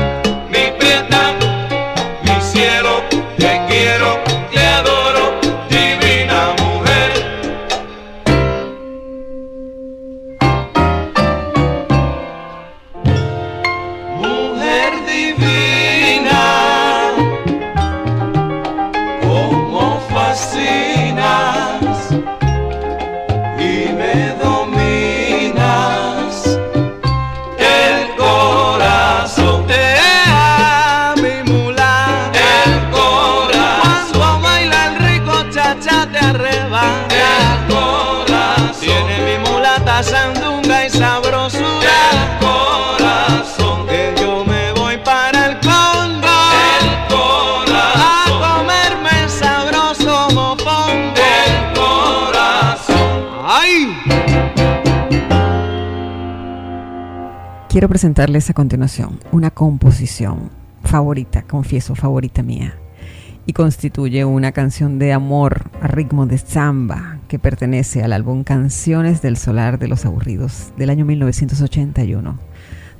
quiero 57.75 57.89
presentarles 57.89 58.49
a 58.49 58.53
continuación 58.53 59.19
una 59.33 59.51
composición 59.51 60.49
favorita, 60.85 61.41
confieso, 61.41 61.93
favorita 61.93 62.41
mía, 62.41 62.73
y 63.45 63.51
constituye 63.51 64.23
una 64.23 64.53
canción 64.53 64.97
de 64.97 65.11
amor 65.11 65.69
a 65.81 65.87
ritmo 65.87 66.25
de 66.25 66.37
samba 66.37 67.19
que 67.27 67.37
pertenece 67.37 68.01
al 68.01 68.13
álbum 68.13 68.45
Canciones 68.45 69.21
del 69.21 69.35
Solar 69.35 69.77
de 69.77 69.89
los 69.89 70.05
Aburridos 70.05 70.71
del 70.77 70.89
año 70.89 71.03
1981, 71.03 72.39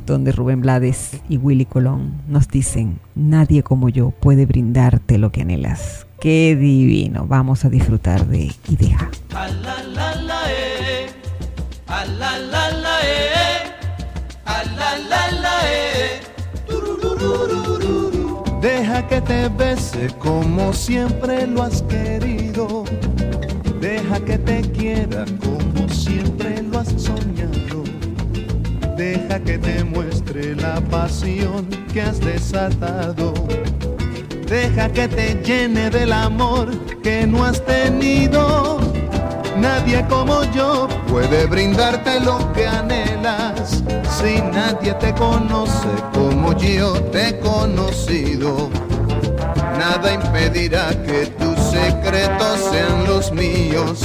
donde 0.06 0.34
Rubén 0.34 0.60
Blades 0.60 1.22
y 1.30 1.38
Willy 1.38 1.64
Colón 1.64 2.12
nos 2.28 2.50
dicen, 2.50 3.00
nadie 3.16 3.64
como 3.64 3.88
yo 3.88 4.12
puede 4.12 4.46
brindarte 4.46 5.18
lo 5.18 5.32
que 5.32 5.44
anhelas. 5.44 6.06
Qué 6.20 6.54
divino, 6.60 7.28
vamos 7.28 7.64
a 7.64 7.70
disfrutar 7.70 8.28
de 8.28 8.52
y 8.68 8.76
deja. 8.76 9.10
Deja 18.96 19.08
que 19.10 19.22
te 19.22 19.50
bese 19.50 20.08
como 20.20 20.72
siempre 20.72 21.46
lo 21.46 21.64
has 21.64 21.82
querido. 21.82 22.86
Deja 23.82 24.22
que 24.22 24.38
te 24.38 24.62
quiera 24.72 25.26
como 25.44 25.90
siempre 25.90 26.64
lo 26.64 26.80
has 26.80 26.88
soñado. 26.96 27.84
Deja 28.96 29.38
que 29.42 29.58
te 29.58 29.84
muestre 29.84 30.56
la 30.56 30.80
pasión 30.80 31.68
que 31.92 32.04
has 32.04 32.22
desatado. 32.22 33.34
Deja 34.48 34.88
que 34.88 35.10
te 35.10 35.44
llene 35.44 35.90
del 35.90 36.14
amor 36.14 36.72
que 37.04 37.28
no 37.28 37.44
has 37.44 37.66
tenido. 37.66 38.80
Nadie 39.58 40.06
como 40.08 40.46
yo 40.54 40.88
puede 41.10 41.48
brindarte 41.48 42.22
lo 42.22 42.54
que 42.54 42.66
anhelas. 42.66 43.84
Si 44.18 44.42
nadie 44.54 44.94
te 44.94 45.14
conoce 45.16 45.90
como 46.14 46.58
yo 46.58 46.94
te 47.12 47.28
he 47.28 47.40
conocido. 47.40 48.70
Nada 49.88 50.14
impedirá 50.14 50.90
que 51.06 51.28
tus 51.38 51.60
secretos 51.60 52.58
sean 52.72 53.06
los 53.06 53.32
míos. 53.32 54.00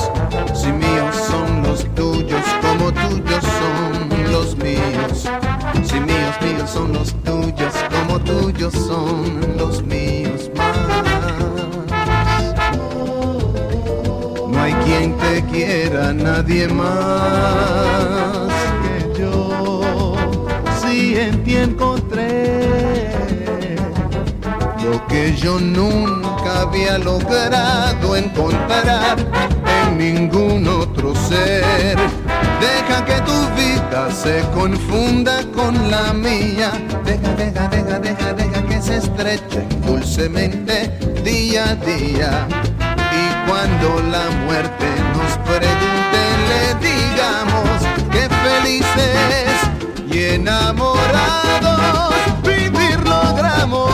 Si 0.52 0.70
míos 0.70 1.16
son 1.26 1.62
los 1.62 1.86
tuyos, 1.94 2.44
como 2.60 2.92
tuyos 2.92 3.44
son 3.60 4.30
los 4.30 4.54
míos. 4.58 5.24
Si 5.82 5.98
míos, 5.98 6.34
míos 6.42 6.70
son 6.70 6.92
los 6.92 7.14
tuyos, 7.24 7.72
como 7.94 8.20
tuyos 8.20 8.74
son 8.74 9.56
los 9.56 9.82
míos 9.82 10.50
más. 10.54 11.86
No 14.52 14.62
hay 14.62 14.74
quien 14.84 15.16
te 15.16 15.42
quiera, 15.46 16.12
nadie 16.12 16.68
más 16.68 18.50
que 18.82 19.18
yo. 19.18 20.14
Si 20.82 21.16
en 21.16 21.42
lo 24.90 25.06
que 25.06 25.36
yo 25.36 25.60
nunca 25.60 26.62
había 26.62 26.98
logrado 26.98 28.16
encontrar 28.16 29.16
en 29.82 29.98
ningún 29.98 30.66
otro 30.66 31.14
ser. 31.14 31.96
Deja 32.60 33.04
que 33.04 33.20
tu 33.22 33.38
vida 33.60 34.10
se 34.10 34.42
confunda 34.52 35.44
con 35.54 35.90
la 35.90 36.12
mía. 36.12 36.72
Deja, 37.04 37.32
deja, 37.34 37.68
deja, 37.68 37.98
deja, 38.00 38.32
deja 38.32 38.62
que 38.66 38.82
se 38.82 38.96
estreche 38.96 39.64
dulcemente 39.86 40.90
día 41.22 41.70
a 41.70 41.74
día. 41.76 42.48
Y 43.22 43.48
cuando 43.48 44.02
la 44.10 44.28
muerte 44.44 44.86
nos 45.16 45.32
pregunte, 45.48 46.20
le 46.50 46.64
digamos 46.88 47.78
que 48.10 48.22
felices 48.46 49.69
y 50.12 50.24
enamorados 50.24 52.14
vivir 52.42 52.98
logramos. 53.04 53.90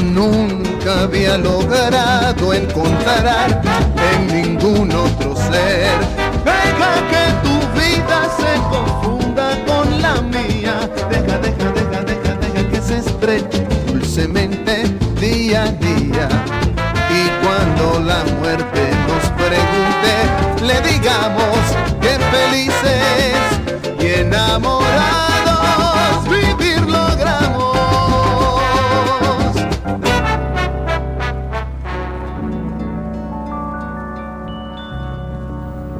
Nunca 0.00 1.02
había 1.02 1.36
logrado 1.38 2.52
encontrar 2.54 3.60
en 4.12 4.26
ningún 4.26 4.90
otro 4.92 5.36
ser. 5.36 5.90
Deja 6.44 6.92
que 7.10 7.24
tu 7.44 7.56
vida 7.78 8.18
se 8.36 8.52
confunda 8.70 9.64
con 9.66 10.00
la 10.00 10.14
mía. 10.22 10.88
Deja, 11.10 11.38
deja, 11.38 11.72
deja, 11.72 12.02
deja, 12.02 12.34
deja 12.36 12.68
que 12.70 12.80
se 12.80 12.98
estreche 12.98 13.57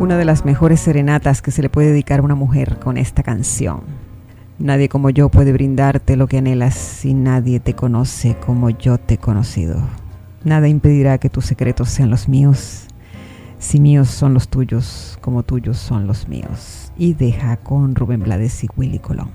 Una 0.01 0.17
de 0.17 0.25
las 0.25 0.45
mejores 0.45 0.79
serenatas 0.79 1.43
que 1.43 1.51
se 1.51 1.61
le 1.61 1.71
puede 1.71 1.89
dedicar 1.89 2.21
a 2.21 2.23
una 2.23 2.37
mujer 2.37 2.79
con 2.79 2.97
esta 2.97 3.25
canción. 3.25 3.81
Nadie 4.61 4.89
como 4.89 5.11
yo 5.11 5.29
puede 5.29 5.53
brindarte 5.53 6.17
lo 6.17 6.29
que 6.29 6.39
anhelas 6.39 6.75
si 6.75 7.15
nadie 7.15 7.59
te 7.59 7.75
conoce 7.75 8.37
como 8.37 8.71
yo 8.71 8.99
te 8.99 9.15
he 9.15 9.19
conocido. 9.19 9.83
Nada 10.45 10.69
impedirá 10.69 11.19
que 11.19 11.31
tus 11.31 11.47
secretos 11.47 11.89
sean 11.89 12.11
los 12.11 12.29
míos, 12.29 12.87
si 13.59 13.81
míos 13.81 14.09
son 14.09 14.35
los 14.35 14.49
tuyos, 14.49 15.19
como 15.21 15.43
tuyos 15.43 15.79
son 15.79 16.07
los 16.07 16.29
míos. 16.29 16.93
Y 16.97 17.15
deja 17.15 17.57
con 17.57 17.97
Rubén 17.97 18.23
Blades 18.23 18.63
y 18.63 18.69
Willy 18.77 19.01
Colón. 19.01 19.31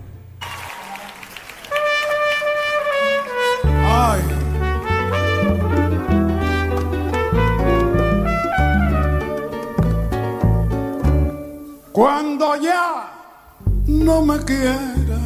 Ay. 3.63 4.42
Cuando 11.93 12.55
ya 12.55 13.07
no 13.85 14.25
me 14.25 14.39
quieras, 14.39 15.21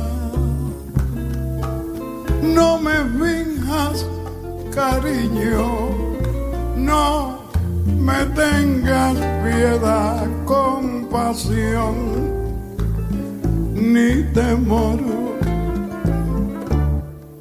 no 2.43 2.77
me 2.77 2.91
finjas 3.17 4.05
cariño, 4.75 5.89
no 6.75 7.39
me 7.85 8.25
tengas 8.35 9.15
piedad, 9.45 10.27
compasión, 10.43 11.95
ni 13.73 14.23
temor. 14.33 14.99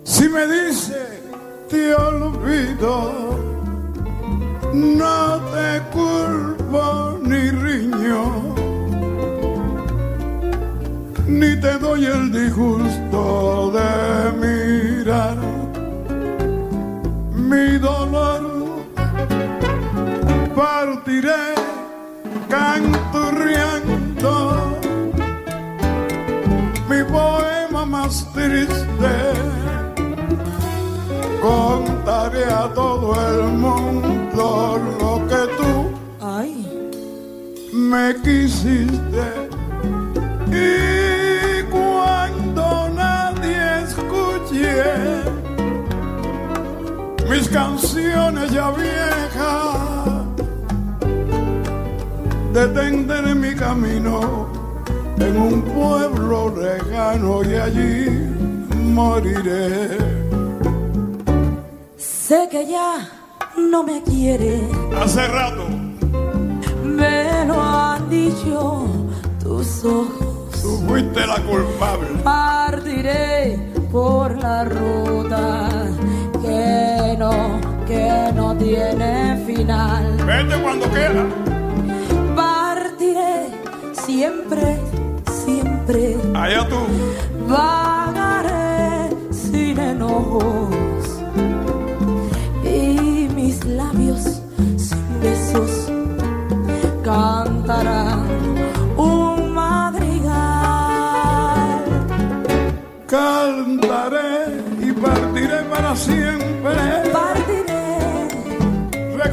Si 0.04 0.28
me 0.28 0.46
dice 0.46 1.02
te 1.68 1.96
olvido, 1.96 3.40
no 4.72 5.40
te 5.52 5.82
culpo 5.92 7.18
ni 7.22 7.45
te 11.60 11.78
doy 11.78 12.04
el 12.04 12.32
disgusto 12.32 13.72
de 13.72 14.32
mirar 14.42 15.36
mi 17.32 17.78
dolor. 17.78 18.42
Partiré 20.54 21.54
canturriando 22.48 24.32
mi 26.88 27.02
poema 27.04 27.84
más 27.86 28.26
triste. 28.32 29.12
Contaré 31.40 32.44
a 32.46 32.68
todo 32.74 33.14
el 33.28 33.42
mundo 33.52 34.80
lo 35.00 35.26
que 35.28 35.42
tú 35.58 35.72
me 37.72 38.14
quisiste. 38.22 39.26
Y 40.50 40.95
mis 47.46 47.54
canciones 47.54 48.50
ya 48.50 48.70
viejas, 48.70 49.76
detendré 52.52 53.34
mi 53.34 53.54
camino 53.54 54.48
en 55.18 55.36
un 55.36 55.62
pueblo 55.62 56.52
lejano 56.56 57.44
y 57.44 57.54
allí 57.54 58.06
moriré. 58.92 59.96
Sé 61.96 62.48
que 62.50 62.66
ya 62.66 63.08
no 63.56 63.82
me 63.84 64.02
quiere, 64.02 64.60
Hace 65.00 65.26
rato, 65.28 65.68
me 66.84 67.44
lo 67.46 67.60
han 67.62 68.10
dicho 68.10 68.86
tus 69.42 69.84
ojos. 69.84 70.50
tú 70.62 70.78
fuiste 70.88 71.26
la 71.26 71.40
culpable. 71.42 72.08
Partiré 72.24 73.56
por 73.92 74.36
la 74.36 74.64
ruta 74.64 75.68
que 76.42 76.85
que 77.86 78.32
no 78.34 78.54
tiene 78.56 79.42
final. 79.46 80.16
Vete 80.26 80.62
cuando 80.62 80.86
quiera. 80.90 81.24
Partiré 82.34 83.48
siempre, 83.92 84.78
siempre. 85.30 86.16
Allá 86.34 86.68
tú. 86.68 86.76
Vagaré 87.48 89.16
sin 89.30 89.78
enojos 89.78 91.22
y 92.62 93.28
mis 93.34 93.64
labios 93.64 94.42
sin 94.76 95.20
besos 95.22 95.90
cantarán 97.02 98.26
un 98.98 99.52
madrigal. 99.54 100.34
Cantaré 103.06 104.60
y 104.82 104.92
partiré 104.92 105.62
para 105.70 105.96
siempre. 105.96 107.05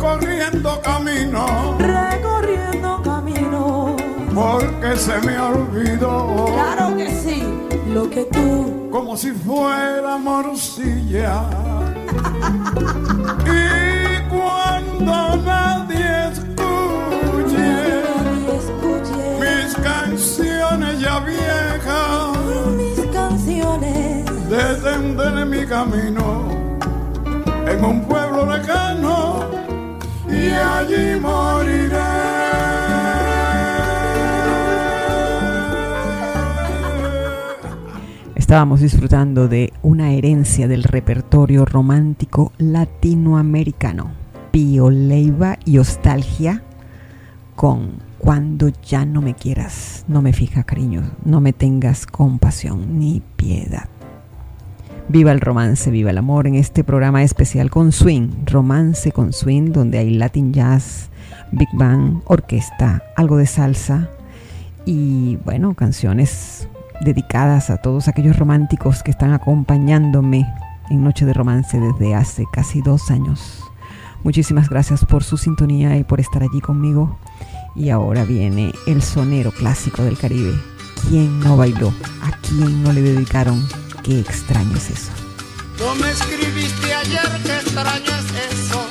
Recorriendo 0.04 0.82
camino. 0.82 1.78
recorriendo 1.80 3.02
camino. 3.04 3.96
Porque 4.36 4.98
se 4.98 5.18
me 5.22 5.40
olvidó. 5.40 6.46
Claro 6.54 6.98
que 6.98 7.10
sí, 7.10 7.42
lo 7.88 8.10
que 8.10 8.26
tú 8.26 8.90
Como 8.92 9.16
si 9.16 9.32
fuera 9.32 10.18
morcilla. 10.18 11.46
y 13.48 14.20
cuando 14.28 15.38
nadie 15.38 16.34
escuche 16.34 18.02
escuché 18.58 19.40
mis 19.40 19.74
canciones 19.76 21.00
ya 21.00 21.20
viejas, 21.22 22.38
mis 22.76 23.00
canciones. 23.14 24.26
detendré 24.50 25.46
mi 25.46 25.66
camino 25.66 26.74
en 27.66 27.86
un 27.86 28.02
pueblo 28.06 28.46
lejano 28.46 28.93
allí 30.56 31.20
moriré. 31.20 32.34
Estábamos 38.36 38.82
disfrutando 38.82 39.48
de 39.48 39.74
una 39.82 40.12
herencia 40.12 40.68
del 40.68 40.84
repertorio 40.84 41.66
romántico 41.66 42.52
latinoamericano. 42.58 44.12
Pío 44.52 44.92
Leiva 44.92 45.58
y 45.66 45.78
Nostalgia 45.78 46.62
con 47.56 47.94
Cuando 48.20 48.70
ya 48.70 49.06
no 49.06 49.22
me 49.22 49.34
quieras, 49.34 50.06
no 50.08 50.22
me 50.22 50.34
fija 50.34 50.64
cariño, 50.64 51.02
no 51.26 51.42
me 51.42 51.54
tengas 51.54 52.06
compasión 52.06 53.00
ni 53.00 53.22
piedad. 53.36 53.90
Viva 55.10 55.32
el 55.32 55.42
romance, 55.42 55.92
viva 55.92 56.12
el 56.12 56.18
amor 56.18 56.48
en 56.48 56.56
este 56.56 56.84
programa 56.84 57.24
especial 57.24 57.70
con 57.70 57.92
swing, 57.92 58.46
romance 58.46 59.12
con 59.12 59.34
swing, 59.34 59.72
donde 59.72 59.98
hay 59.98 60.12
latin 60.12 60.54
jazz, 60.54 61.10
big 61.52 61.68
band, 61.74 62.22
orquesta, 62.26 63.04
algo 63.16 63.38
de 63.38 63.46
salsa 63.46 64.10
y 64.86 65.38
bueno, 65.46 65.76
canciones 65.76 66.68
dedicadas 67.02 67.70
a 67.70 67.78
todos 67.78 68.08
aquellos 68.08 68.40
románticos 68.40 69.04
que 69.04 69.12
están 69.12 69.34
acompañándome 69.34 70.48
en 70.90 71.04
Noche 71.04 71.26
de 71.26 71.34
Romance 71.34 71.80
desde 71.80 72.16
hace 72.16 72.46
casi 72.52 72.82
dos 72.82 73.12
años. 73.12 73.62
Muchísimas 74.24 74.70
gracias 74.70 75.04
por 75.06 75.24
su 75.24 75.38
sintonía 75.38 75.98
y 75.98 76.06
por 76.06 76.22
estar 76.22 76.44
allí 76.44 76.62
conmigo. 76.62 77.18
Y 77.76 77.90
ahora 77.90 78.24
viene 78.24 78.72
el 78.88 79.02
sonero 79.02 79.52
clásico 79.52 80.04
del 80.04 80.18
Caribe. 80.18 80.54
¿Quién 81.10 81.40
no 81.42 81.58
bailó? 81.58 81.94
¿A 82.22 82.32
quién 82.48 82.84
no 82.84 82.94
le 82.94 83.02
dedicaron? 83.02 83.83
Qué 84.04 84.20
extraño 84.20 84.76
es 84.76 84.90
eso. 84.90 85.12
Tú 85.78 85.86
me 85.96 86.12
escribiste 86.12 86.94
ayer, 86.94 87.42
qué 87.46 87.56
extraño 87.56 88.12
es 88.18 88.54
eso. 88.54 88.86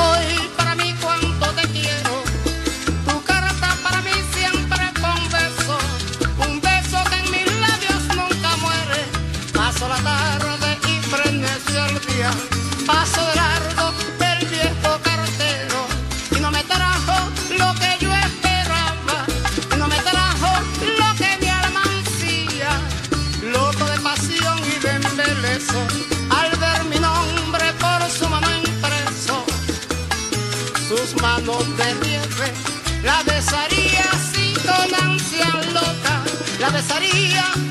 Hoy 0.00 0.48
para 0.56 0.74
mí 0.74 0.94
cuánto 1.02 1.46
te 1.52 1.68
quiero. 1.68 2.24
Tu 3.06 3.22
carta 3.22 3.76
para 3.82 4.00
mí 4.00 4.12
siempre 4.32 4.80
con 5.02 5.30
beso. 5.30 5.78
Un 6.48 6.58
beso 6.58 7.04
que 7.10 7.16
en 7.16 7.30
mis 7.32 7.60
labios 7.60 8.02
nunca 8.16 8.56
muere. 8.62 9.04
Paso 9.52 9.88
la 9.88 9.98
tarde 9.98 10.78
y 10.88 11.02
freneció 11.02 11.84
el 11.84 12.00
día. 12.06 12.30
Paso 12.86 13.20
de 13.26 13.34
largo 13.36 13.43
La 37.14 37.63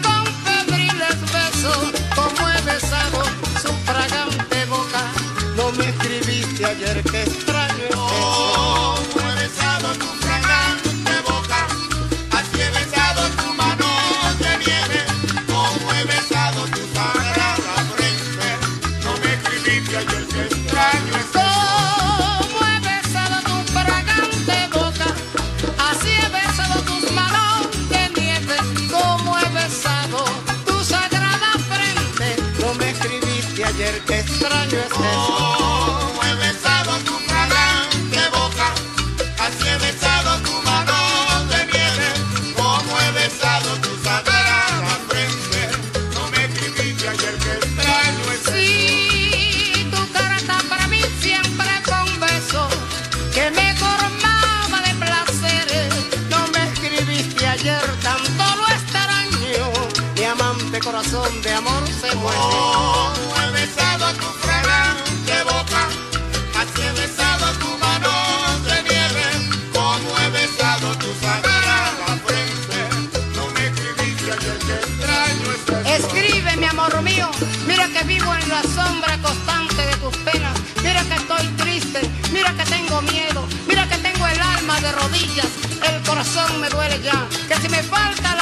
la 78.47 78.61
sombra 78.63 79.17
constante 79.21 79.85
de 79.85 79.95
tus 79.97 80.15
penas, 80.17 80.53
mira 80.83 81.01
que 81.03 81.15
estoy 81.15 81.47
triste, 81.57 82.01
mira 82.31 82.53
que 82.53 82.63
tengo 82.65 83.01
miedo, 83.03 83.47
mira 83.67 83.87
que 83.87 83.97
tengo 83.97 84.27
el 84.27 84.39
alma 84.39 84.79
de 84.81 84.91
rodillas, 84.91 85.47
el 85.87 86.01
corazón 86.03 86.59
me 86.59 86.69
duele 86.69 86.99
ya, 87.01 87.27
que 87.47 87.55
si 87.61 87.69
me 87.69 87.81
falta 87.83 88.32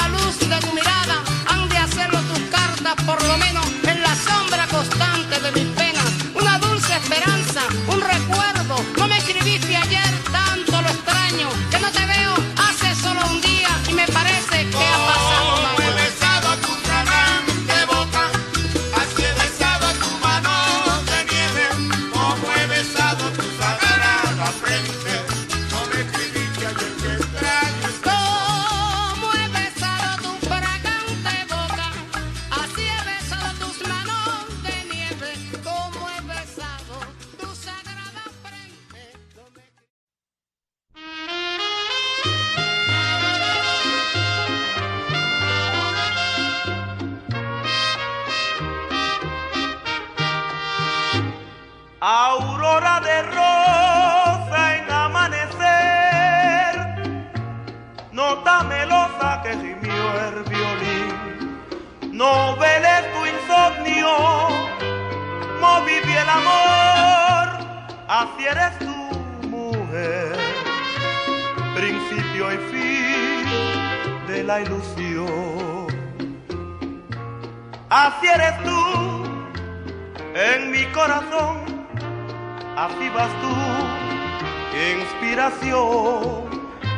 inspiración, 84.90 86.50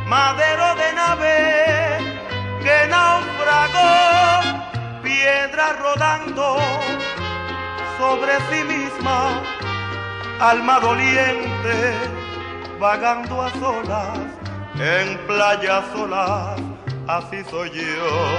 madero 0.06 0.74
de 0.76 0.92
nave 0.94 1.98
que 2.62 2.86
naufragó, 2.88 4.62
piedra 5.02 5.72
rodando 5.74 6.56
sobre 7.98 8.32
sí 8.50 8.64
misma, 8.64 9.42
alma 10.40 10.80
doliente, 10.80 11.94
vagando 12.80 13.42
a 13.42 13.50
solas, 13.52 14.18
en 14.78 15.18
playas 15.26 15.84
solas, 15.92 16.60
así 17.06 17.44
soy 17.50 17.70
yo. 17.70 18.38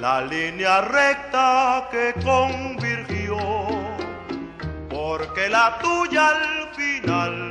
La 0.00 0.22
línea 0.22 0.80
recta 0.82 1.88
que 1.90 2.14
convirgió, 2.24 3.38
porque 4.88 5.48
la 5.48 5.78
tuya 5.78 6.28
al 6.28 6.74
final 6.74 7.45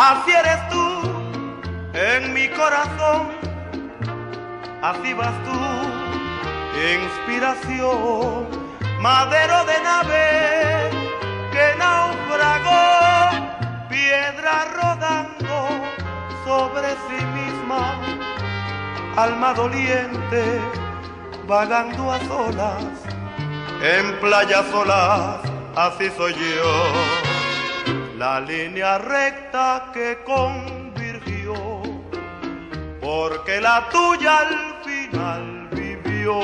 Así 0.00 0.30
eres 0.30 0.68
tú 0.68 1.02
en 1.92 2.32
mi 2.32 2.48
corazón. 2.50 3.32
Así 4.80 5.12
vas 5.12 5.34
tú, 5.44 5.58
inspiración, 6.94 8.46
madero 9.00 9.64
de 9.64 9.80
nave 9.82 10.90
que 11.50 11.74
naufragó, 11.80 13.48
piedra 13.88 14.66
rodando 14.80 15.68
sobre 16.44 16.90
sí 17.08 17.24
misma, 17.34 17.98
alma 19.16 19.52
doliente, 19.52 20.60
vagando 21.48 22.12
a 22.12 22.20
solas, 22.20 22.84
en 23.82 24.16
playas 24.20 24.64
solas, 24.70 25.40
así 25.74 26.08
soy 26.16 26.34
yo, 26.34 26.84
la 28.18 28.40
línea 28.40 28.98
recta 28.98 29.92
que 29.94 30.18
convirgió 30.24 31.54
porque 33.00 33.60
la 33.60 33.88
tuya 33.90 34.38
al 34.38 34.84
final 34.84 35.68
vivió. 35.70 36.40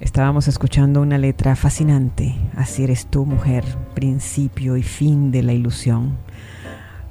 Estábamos 0.00 0.48
escuchando 0.48 1.00
una 1.00 1.18
letra 1.18 1.54
fascinante. 1.54 2.34
Así 2.56 2.82
eres 2.82 3.06
tú, 3.06 3.24
mujer, 3.24 3.64
principio 3.94 4.76
y 4.76 4.82
fin 4.82 5.30
de 5.30 5.44
la 5.44 5.52
ilusión. 5.52 6.18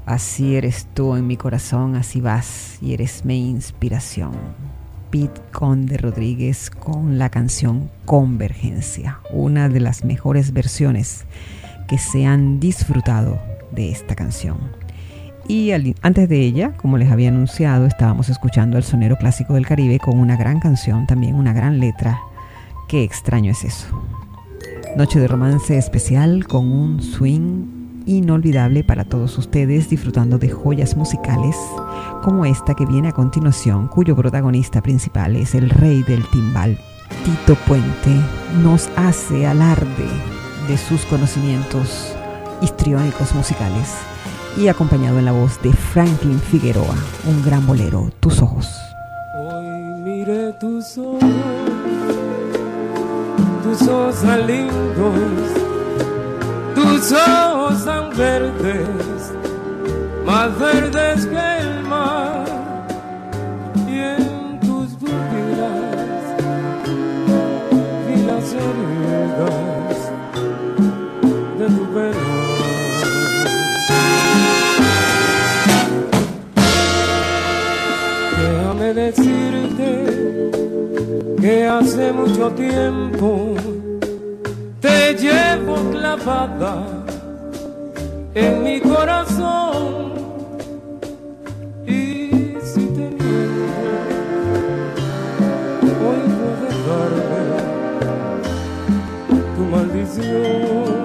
Así 0.06 0.56
eres 0.56 0.88
tú 0.93 1.16
en 1.16 1.28
mi 1.28 1.38
corazón, 1.38 1.95
así 1.95 2.20
vas 2.20 2.78
y 2.82 2.93
eres 2.93 3.24
mi 3.24 3.49
inspiración. 3.49 4.32
Pete 5.10 5.41
Conde 5.51 5.97
Rodríguez 5.97 6.70
con 6.70 7.18
la 7.18 7.30
canción 7.30 7.89
Convergencia, 8.04 9.20
una 9.32 9.70
de 9.70 9.80
las 9.80 10.04
mejores 10.04 10.51
versiones 10.51 11.26
que 11.88 11.97
se 11.97 12.26
han 12.26 12.60
disfrutado 12.60 13.39
de 13.72 13.91
esta 13.91 14.16
canción. 14.16 14.58
Y 15.47 15.72
antes 16.01 16.28
de 16.28 16.39
ella, 16.39 16.74
como 16.78 16.97
les 16.97 17.12
había 17.12 17.30
anunciado, 17.30 17.86
estábamos 17.86 18.30
escuchando 18.30 18.76
al 18.76 18.84
sonero 18.84 19.18
clásico 19.18 19.54
del 19.54 19.68
Caribe 19.68 19.99
con 19.99 20.20
una 20.20 20.36
gran 20.36 20.60
canción, 20.60 21.06
también 21.08 21.36
una 21.36 21.54
gran 21.54 21.80
letra. 21.80 22.20
Qué 22.89 23.04
extraño 23.04 23.51
es 23.51 23.64
eso. 23.64 23.88
Noche 24.97 25.20
de 25.20 25.28
romance 25.28 25.78
especial 25.78 26.45
con 26.45 26.72
un 26.72 27.01
swing 27.01 27.82
inolvidable 28.06 28.84
para 28.84 29.06
todos 29.06 29.38
ustedes, 29.38 29.89
disfrutando 29.89 30.38
de 30.38 30.49
joyas 30.49 30.95
musicales 30.95 31.56
como 32.24 32.45
esta 32.45 32.74
que 32.74 32.86
viene 32.86 33.10
a 33.10 33.12
continuación, 33.14 33.88
cuyo 33.88 34.16
protagonista 34.16 34.82
principal 34.82 35.36
es 35.36 35.56
el 35.56 35.70
rey 35.70 36.04
del 36.04 36.26
timbal. 36.30 36.78
Tito 37.26 37.56
Puente 37.68 38.16
nos 38.64 38.89
hace 38.95 39.45
alarde 39.45 40.08
de 40.68 40.78
sus 40.78 41.01
conocimientos 41.06 42.16
histriónicos 42.62 43.36
musicales 43.36 43.93
y 44.58 44.68
acompañado 44.68 45.20
en 45.20 45.26
la 45.26 45.32
voz 45.32 45.62
de 45.62 45.74
Franklin 45.74 46.39
Figueroa, 46.39 46.95
un 47.26 47.43
gran 47.43 47.66
bolero, 47.68 48.10
Tus 48.20 48.41
ojos. 48.41 48.70
Hoy 49.36 49.66
mire 50.04 50.54
tus 50.54 50.97
ojos, 50.97 51.24
tus 53.64 53.88
ojos 53.88 54.24
lindos, 54.47 55.72
tus 56.94 57.12
ojos 57.12 57.86
tan 57.86 58.16
verdes, 58.16 59.34
más 60.26 60.60
verdes 60.60 61.26
que 61.26 61.58
el 61.60 61.84
mar, 61.84 62.46
y 63.88 63.98
en 64.00 64.60
tus 64.60 64.91
pupilas 64.94 66.24
vi 68.06 68.16
las 68.30 68.54
heridas 68.54 69.96
de 71.58 71.66
tu 71.66 71.84
pelo. 71.94 72.34
Déjame 78.39 78.94
decirte 78.94 79.89
que 81.41 81.68
hace 81.68 82.14
mucho 82.14 82.52
tiempo 82.52 83.56
llevo 85.14 85.76
clavada 85.91 86.86
en 88.34 88.64
mi 88.64 88.80
corazón 88.80 90.14
y 91.86 92.57
si 92.64 92.86
te 92.88 93.09
miento 93.09 93.24
hoy 96.05 96.22
puedes 96.39 96.78
darme 96.88 97.43
tu 99.55 99.64
maldición. 99.74 101.03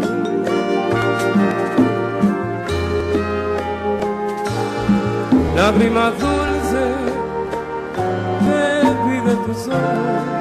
Lágrimas 5.55 6.13
dulces 6.19 6.97
te 8.45 8.63
pide 9.05 9.35
tus 9.45 9.69
ojos 9.69 10.38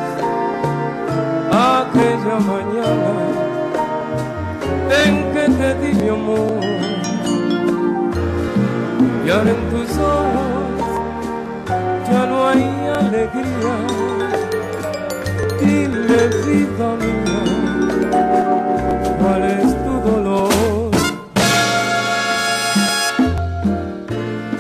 amor. 6.18 6.59
Y 9.26 9.30
en 9.30 9.59
tus 9.72 9.91
ojos 9.97 10.80
ya 12.09 12.22
no 12.26 12.47
hay 12.47 12.63
alegría. 13.01 13.76
Dime 15.59 16.22
vida 16.45 16.89
mía 17.01 17.68
cuál 19.20 19.43
es 19.43 19.70
tu 19.84 19.93
dolor 20.09 20.91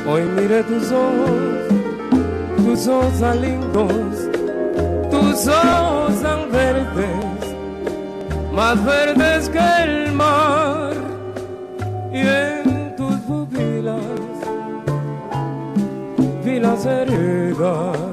hoy 0.07 0.23
mire 0.35 0.63
tus 0.63 0.91
ojos 0.91 1.41
tus 2.65 2.87
ojos 2.87 3.19
tan 3.19 3.41
lindos 3.41 4.29
tus 5.11 5.47
ojos 5.47 6.21
tan 6.21 6.51
verdes 6.51 7.55
más 8.53 8.83
verdes 8.83 9.49
que 9.49 9.83
el 9.83 10.11
mar 10.13 10.66
heridas 17.67 18.06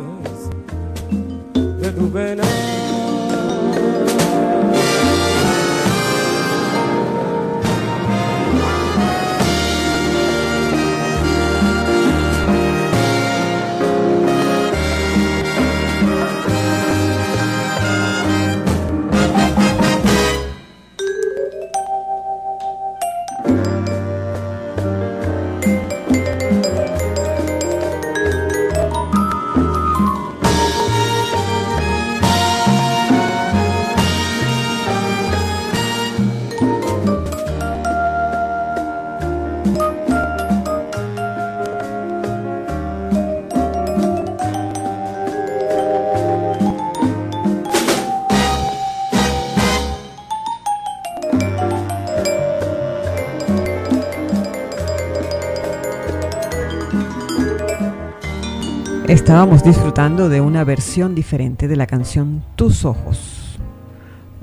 Estábamos 59.25 59.65
disfrutando 59.65 60.29
de 60.29 60.43
una 60.43 60.65
versión 60.65 61.15
diferente 61.15 61.67
de 61.67 61.77
la 61.77 61.87
canción 61.87 62.45
Tus 62.57 62.85
Ojos, 62.85 63.59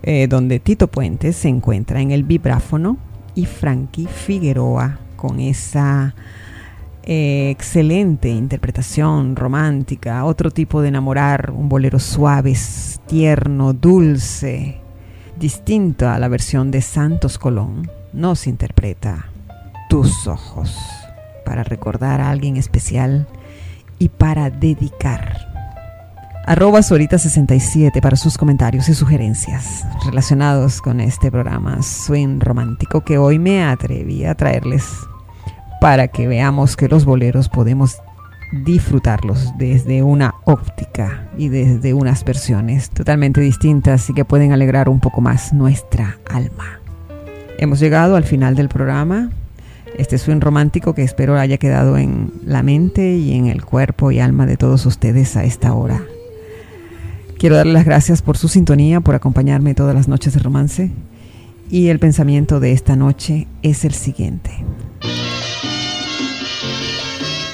eh, 0.02 0.26
donde 0.28 0.60
Tito 0.60 0.88
Puentes 0.88 1.36
se 1.36 1.50
encuentra 1.50 2.02
en 2.02 2.10
el 2.10 2.24
vibráfono 2.24 2.98
y 3.36 3.46
Frankie 3.46 4.08
Figueroa 4.08 4.98
con 5.18 5.40
esa 5.40 6.16
eh, 7.04 7.52
excelente 7.52 8.30
interpretación 8.30 9.36
romántica, 9.36 10.26
otro 10.26 10.50
tipo 10.50 10.82
de 10.82 10.88
enamorar, 10.88 11.52
un 11.52 11.70
bolero 11.70 12.00
suave, 12.00 12.58
tierno, 13.06 13.74
dulce, 13.74 14.82
distinto 15.40 16.10
a 16.10 16.18
la 16.18 16.28
versión 16.28 16.72
de 16.72 16.82
Santos 16.82 17.38
Colón, 17.38 17.88
nos 18.14 18.48
interpreta 18.48 19.28
Tus 19.90 20.26
Ojos. 20.26 20.76
Para 21.46 21.64
recordar 21.64 22.20
a 22.20 22.32
alguien 22.32 22.58
especial 22.58 23.28
y 24.02 24.10
para 24.10 24.50
dedicar. 24.50 25.48
Arroba 26.48 26.80
Sorita67 26.80 28.02
para 28.02 28.18
sus 28.18 28.36
comentarios 28.36 28.90
y 28.90 28.96
sugerencias 28.96 29.86
relacionados 30.04 30.82
con 30.82 31.00
este 31.00 31.30
programa 31.30 31.84
Swing 31.84 32.40
Romántico 32.40 33.02
que 33.02 33.20
hoy 33.20 33.38
me 33.38 33.64
atreví 33.64 34.26
a 34.26 34.34
traerles 34.34 34.92
para 35.80 36.08
que 36.08 36.28
veamos 36.28 36.76
que 36.76 36.88
los 36.88 37.06
boleros 37.06 37.48
podemos 37.48 38.00
disfrutarlos 38.66 39.56
desde 39.60 40.02
una 40.02 40.34
óptica 40.46 41.30
y 41.38 41.50
desde 41.50 41.94
unas 41.94 42.26
versiones 42.26 42.90
totalmente 42.90 43.40
distintas 43.40 44.10
y 44.10 44.16
que 44.16 44.26
pueden 44.26 44.52
alegrar 44.52 44.90
un 44.90 45.00
poco 45.00 45.22
más 45.22 45.54
nuestra 45.54 46.18
alma. 46.28 46.80
Hemos 47.60 47.80
llegado 47.80 48.16
al 48.16 48.24
final 48.24 48.56
del 48.56 48.68
programa 48.68 49.30
este 49.98 50.18
swing 50.18 50.40
romántico 50.40 50.94
que 50.94 51.04
espero 51.04 51.38
haya 51.38 51.58
quedado 51.58 51.98
en 51.98 52.32
la 52.46 52.64
mente 52.64 53.16
y 53.16 53.34
en 53.34 53.48
el 53.48 53.64
cuerpo 53.64 54.12
y 54.12 54.20
alma 54.20 54.46
de 54.46 54.58
todos 54.58 54.86
ustedes 54.86 55.36
a 55.38 55.44
esta 55.44 55.74
hora. 55.74 56.04
Quiero 57.38 57.56
darles 57.56 57.74
las 57.74 57.86
gracias 57.86 58.22
por 58.22 58.38
su 58.38 58.48
sintonía, 58.48 59.02
por 59.02 59.16
acompañarme 59.16 59.74
todas 59.74 59.96
las 59.96 60.08
noches 60.08 60.34
de 60.34 60.40
romance. 60.40 60.92
Y 61.72 61.88
el 61.88 62.00
pensamiento 62.00 62.60
de 62.60 62.72
esta 62.72 62.96
noche 62.96 63.48
es 63.64 63.86
el 63.86 63.94
siguiente. 63.94 64.52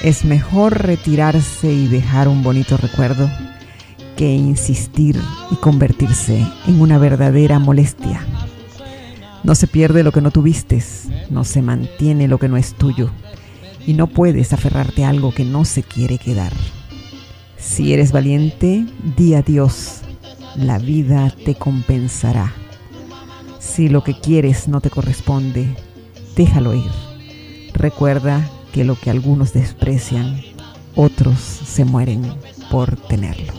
Es 0.02 0.24
mejor 0.24 0.82
retirarse 0.82 1.72
y 1.72 1.88
dejar 1.88 2.28
un 2.28 2.42
bonito 2.42 2.76
recuerdo 2.76 3.30
que 4.16 4.30
insistir 4.34 5.18
y 5.50 5.56
convertirse 5.56 6.44
en 6.66 6.80
una 6.80 6.98
verdadera 6.98 7.58
molestia. 7.58 8.20
No 9.44 9.54
se 9.54 9.66
pierde 9.66 10.02
lo 10.02 10.12
que 10.12 10.20
no 10.20 10.30
tuviste, 10.30 10.82
no 11.30 11.44
se 11.44 11.62
mantiene 11.62 12.28
lo 12.28 12.38
que 12.38 12.48
no 12.48 12.56
es 12.56 12.74
tuyo 12.74 13.10
y 13.86 13.94
no 13.94 14.06
puedes 14.06 14.52
aferrarte 14.52 15.04
a 15.04 15.08
algo 15.08 15.32
que 15.32 15.44
no 15.44 15.64
se 15.64 15.82
quiere 15.82 16.18
quedar. 16.18 16.52
Si 17.56 17.92
eres 17.92 18.12
valiente, 18.12 18.86
di 19.16 19.34
adiós, 19.34 20.02
la 20.56 20.78
vida 20.78 21.32
te 21.44 21.54
compensará. 21.54 22.52
Si 23.58 23.88
lo 23.88 24.04
que 24.04 24.18
quieres 24.18 24.68
no 24.68 24.80
te 24.80 24.90
corresponde, 24.90 25.74
déjalo 26.36 26.74
ir. 26.74 26.90
Recuerda 27.74 28.48
que 28.72 28.84
lo 28.84 28.94
que 28.94 29.10
algunos 29.10 29.52
desprecian, 29.52 30.40
otros 30.94 31.38
se 31.38 31.84
mueren 31.84 32.22
por 32.70 32.96
tenerlo. 32.96 33.54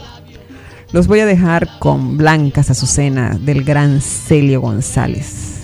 Los 0.92 1.08
voy 1.08 1.20
a 1.20 1.26
dejar 1.26 1.80
con 1.80 2.18
Blancas 2.18 2.70
Azucena 2.70 3.38
del 3.40 3.64
gran 3.64 4.02
Celio 4.02 4.62
González. 4.62 5.59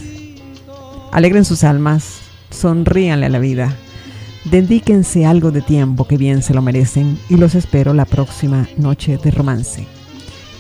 Alegren 1.16 1.46
sus 1.46 1.64
almas, 1.64 2.18
sonríanle 2.52 3.28
a 3.28 3.30
la 3.30 3.40
vida. 3.40 3.74
Dedíquense 4.44 5.26
algo 5.26 5.52
de 5.52 5.62
tiempo 5.62 6.06
que 6.06 6.18
bien 6.18 6.42
se 6.42 6.54
lo 6.54 6.62
merecen 6.62 7.18
y 7.30 7.38
los 7.38 7.56
espero 7.56 7.94
la 7.94 8.04
próxima 8.04 8.68
noche 8.76 9.18
de 9.24 9.32
romance. 9.32 9.88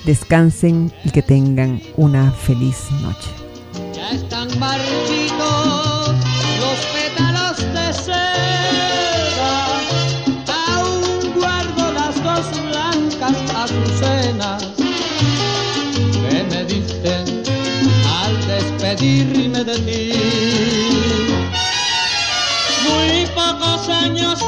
Descansen 0.05 0.93
y 1.03 1.09
que 1.09 1.21
tengan 1.21 1.81
una 1.97 2.31
feliz 2.31 2.89
noche. 3.01 3.29
Ya 3.93 4.11
están 4.11 4.47
marchitos 4.57 6.15
los 6.61 6.79
pétalos 6.95 7.57
de 7.57 7.93
seda, 7.93 9.67
aún 10.69 11.33
guardo 11.35 11.91
las 11.91 12.15
dos 12.23 12.45
blancas 12.63 13.35
azucenas 13.55 14.63
que 16.29 16.43
me 16.49 16.63
diste 16.63 17.13
al 18.23 18.47
despedirme 18.47 19.63
de 19.65 19.79
ti. 19.79 20.44
años 23.89 24.41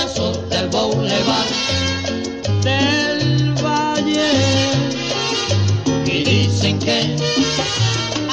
del 0.00 0.68
boulevard 0.68 1.46
del 2.62 3.52
valle. 3.62 4.30
Y 6.06 6.24
dicen 6.24 6.78
que 6.78 7.16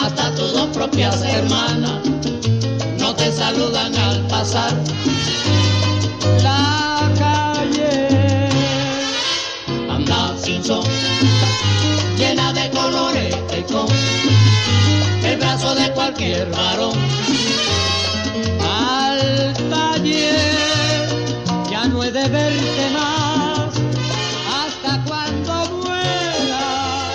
hasta 0.02 0.34
tus 0.36 0.54
dos 0.54 0.68
propias 0.68 1.22
hermanas 1.24 2.00
no 3.00 3.14
te 3.16 3.30
saludan 3.34 3.94
al 3.98 4.26
pasar 4.28 4.74
la 6.42 7.12
calle. 7.20 8.48
Anda 9.90 10.36
sin 10.42 10.64
son 10.64 10.86
llena 12.18 12.54
de 12.54 12.70
colores 12.70 13.36
con 13.70 13.88
el 15.26 15.38
brazo 15.38 15.76
de 15.76 15.92
cualquier 15.92 16.50
varón 16.50 16.98
verte 22.30 22.90
más 22.94 23.82
hasta 24.54 25.04
cuando 25.06 25.78
mueras 25.78 27.14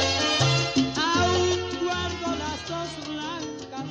aún 0.97 1.59
guardo 1.83 2.29
las 2.39 2.69
dos 2.69 2.91
blancas 3.09 3.87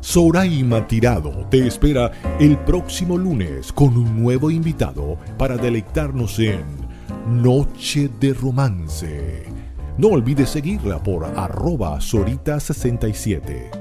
Soraima 0.00 0.86
Tirado 0.86 1.46
te 1.50 1.66
espera 1.66 2.10
el 2.38 2.58
próximo 2.58 3.16
lunes 3.16 3.72
con 3.72 3.96
un 3.96 4.22
nuevo 4.22 4.50
invitado 4.50 5.18
para 5.38 5.56
deleitarnos 5.56 6.38
en 6.38 6.64
Noche 7.28 8.10
de 8.20 8.34
Romance. 8.34 9.44
No 9.98 10.08
olvides 10.08 10.50
seguirla 10.50 11.02
por 11.02 11.24
arroba 11.24 11.98
Sorita67. 11.98 13.79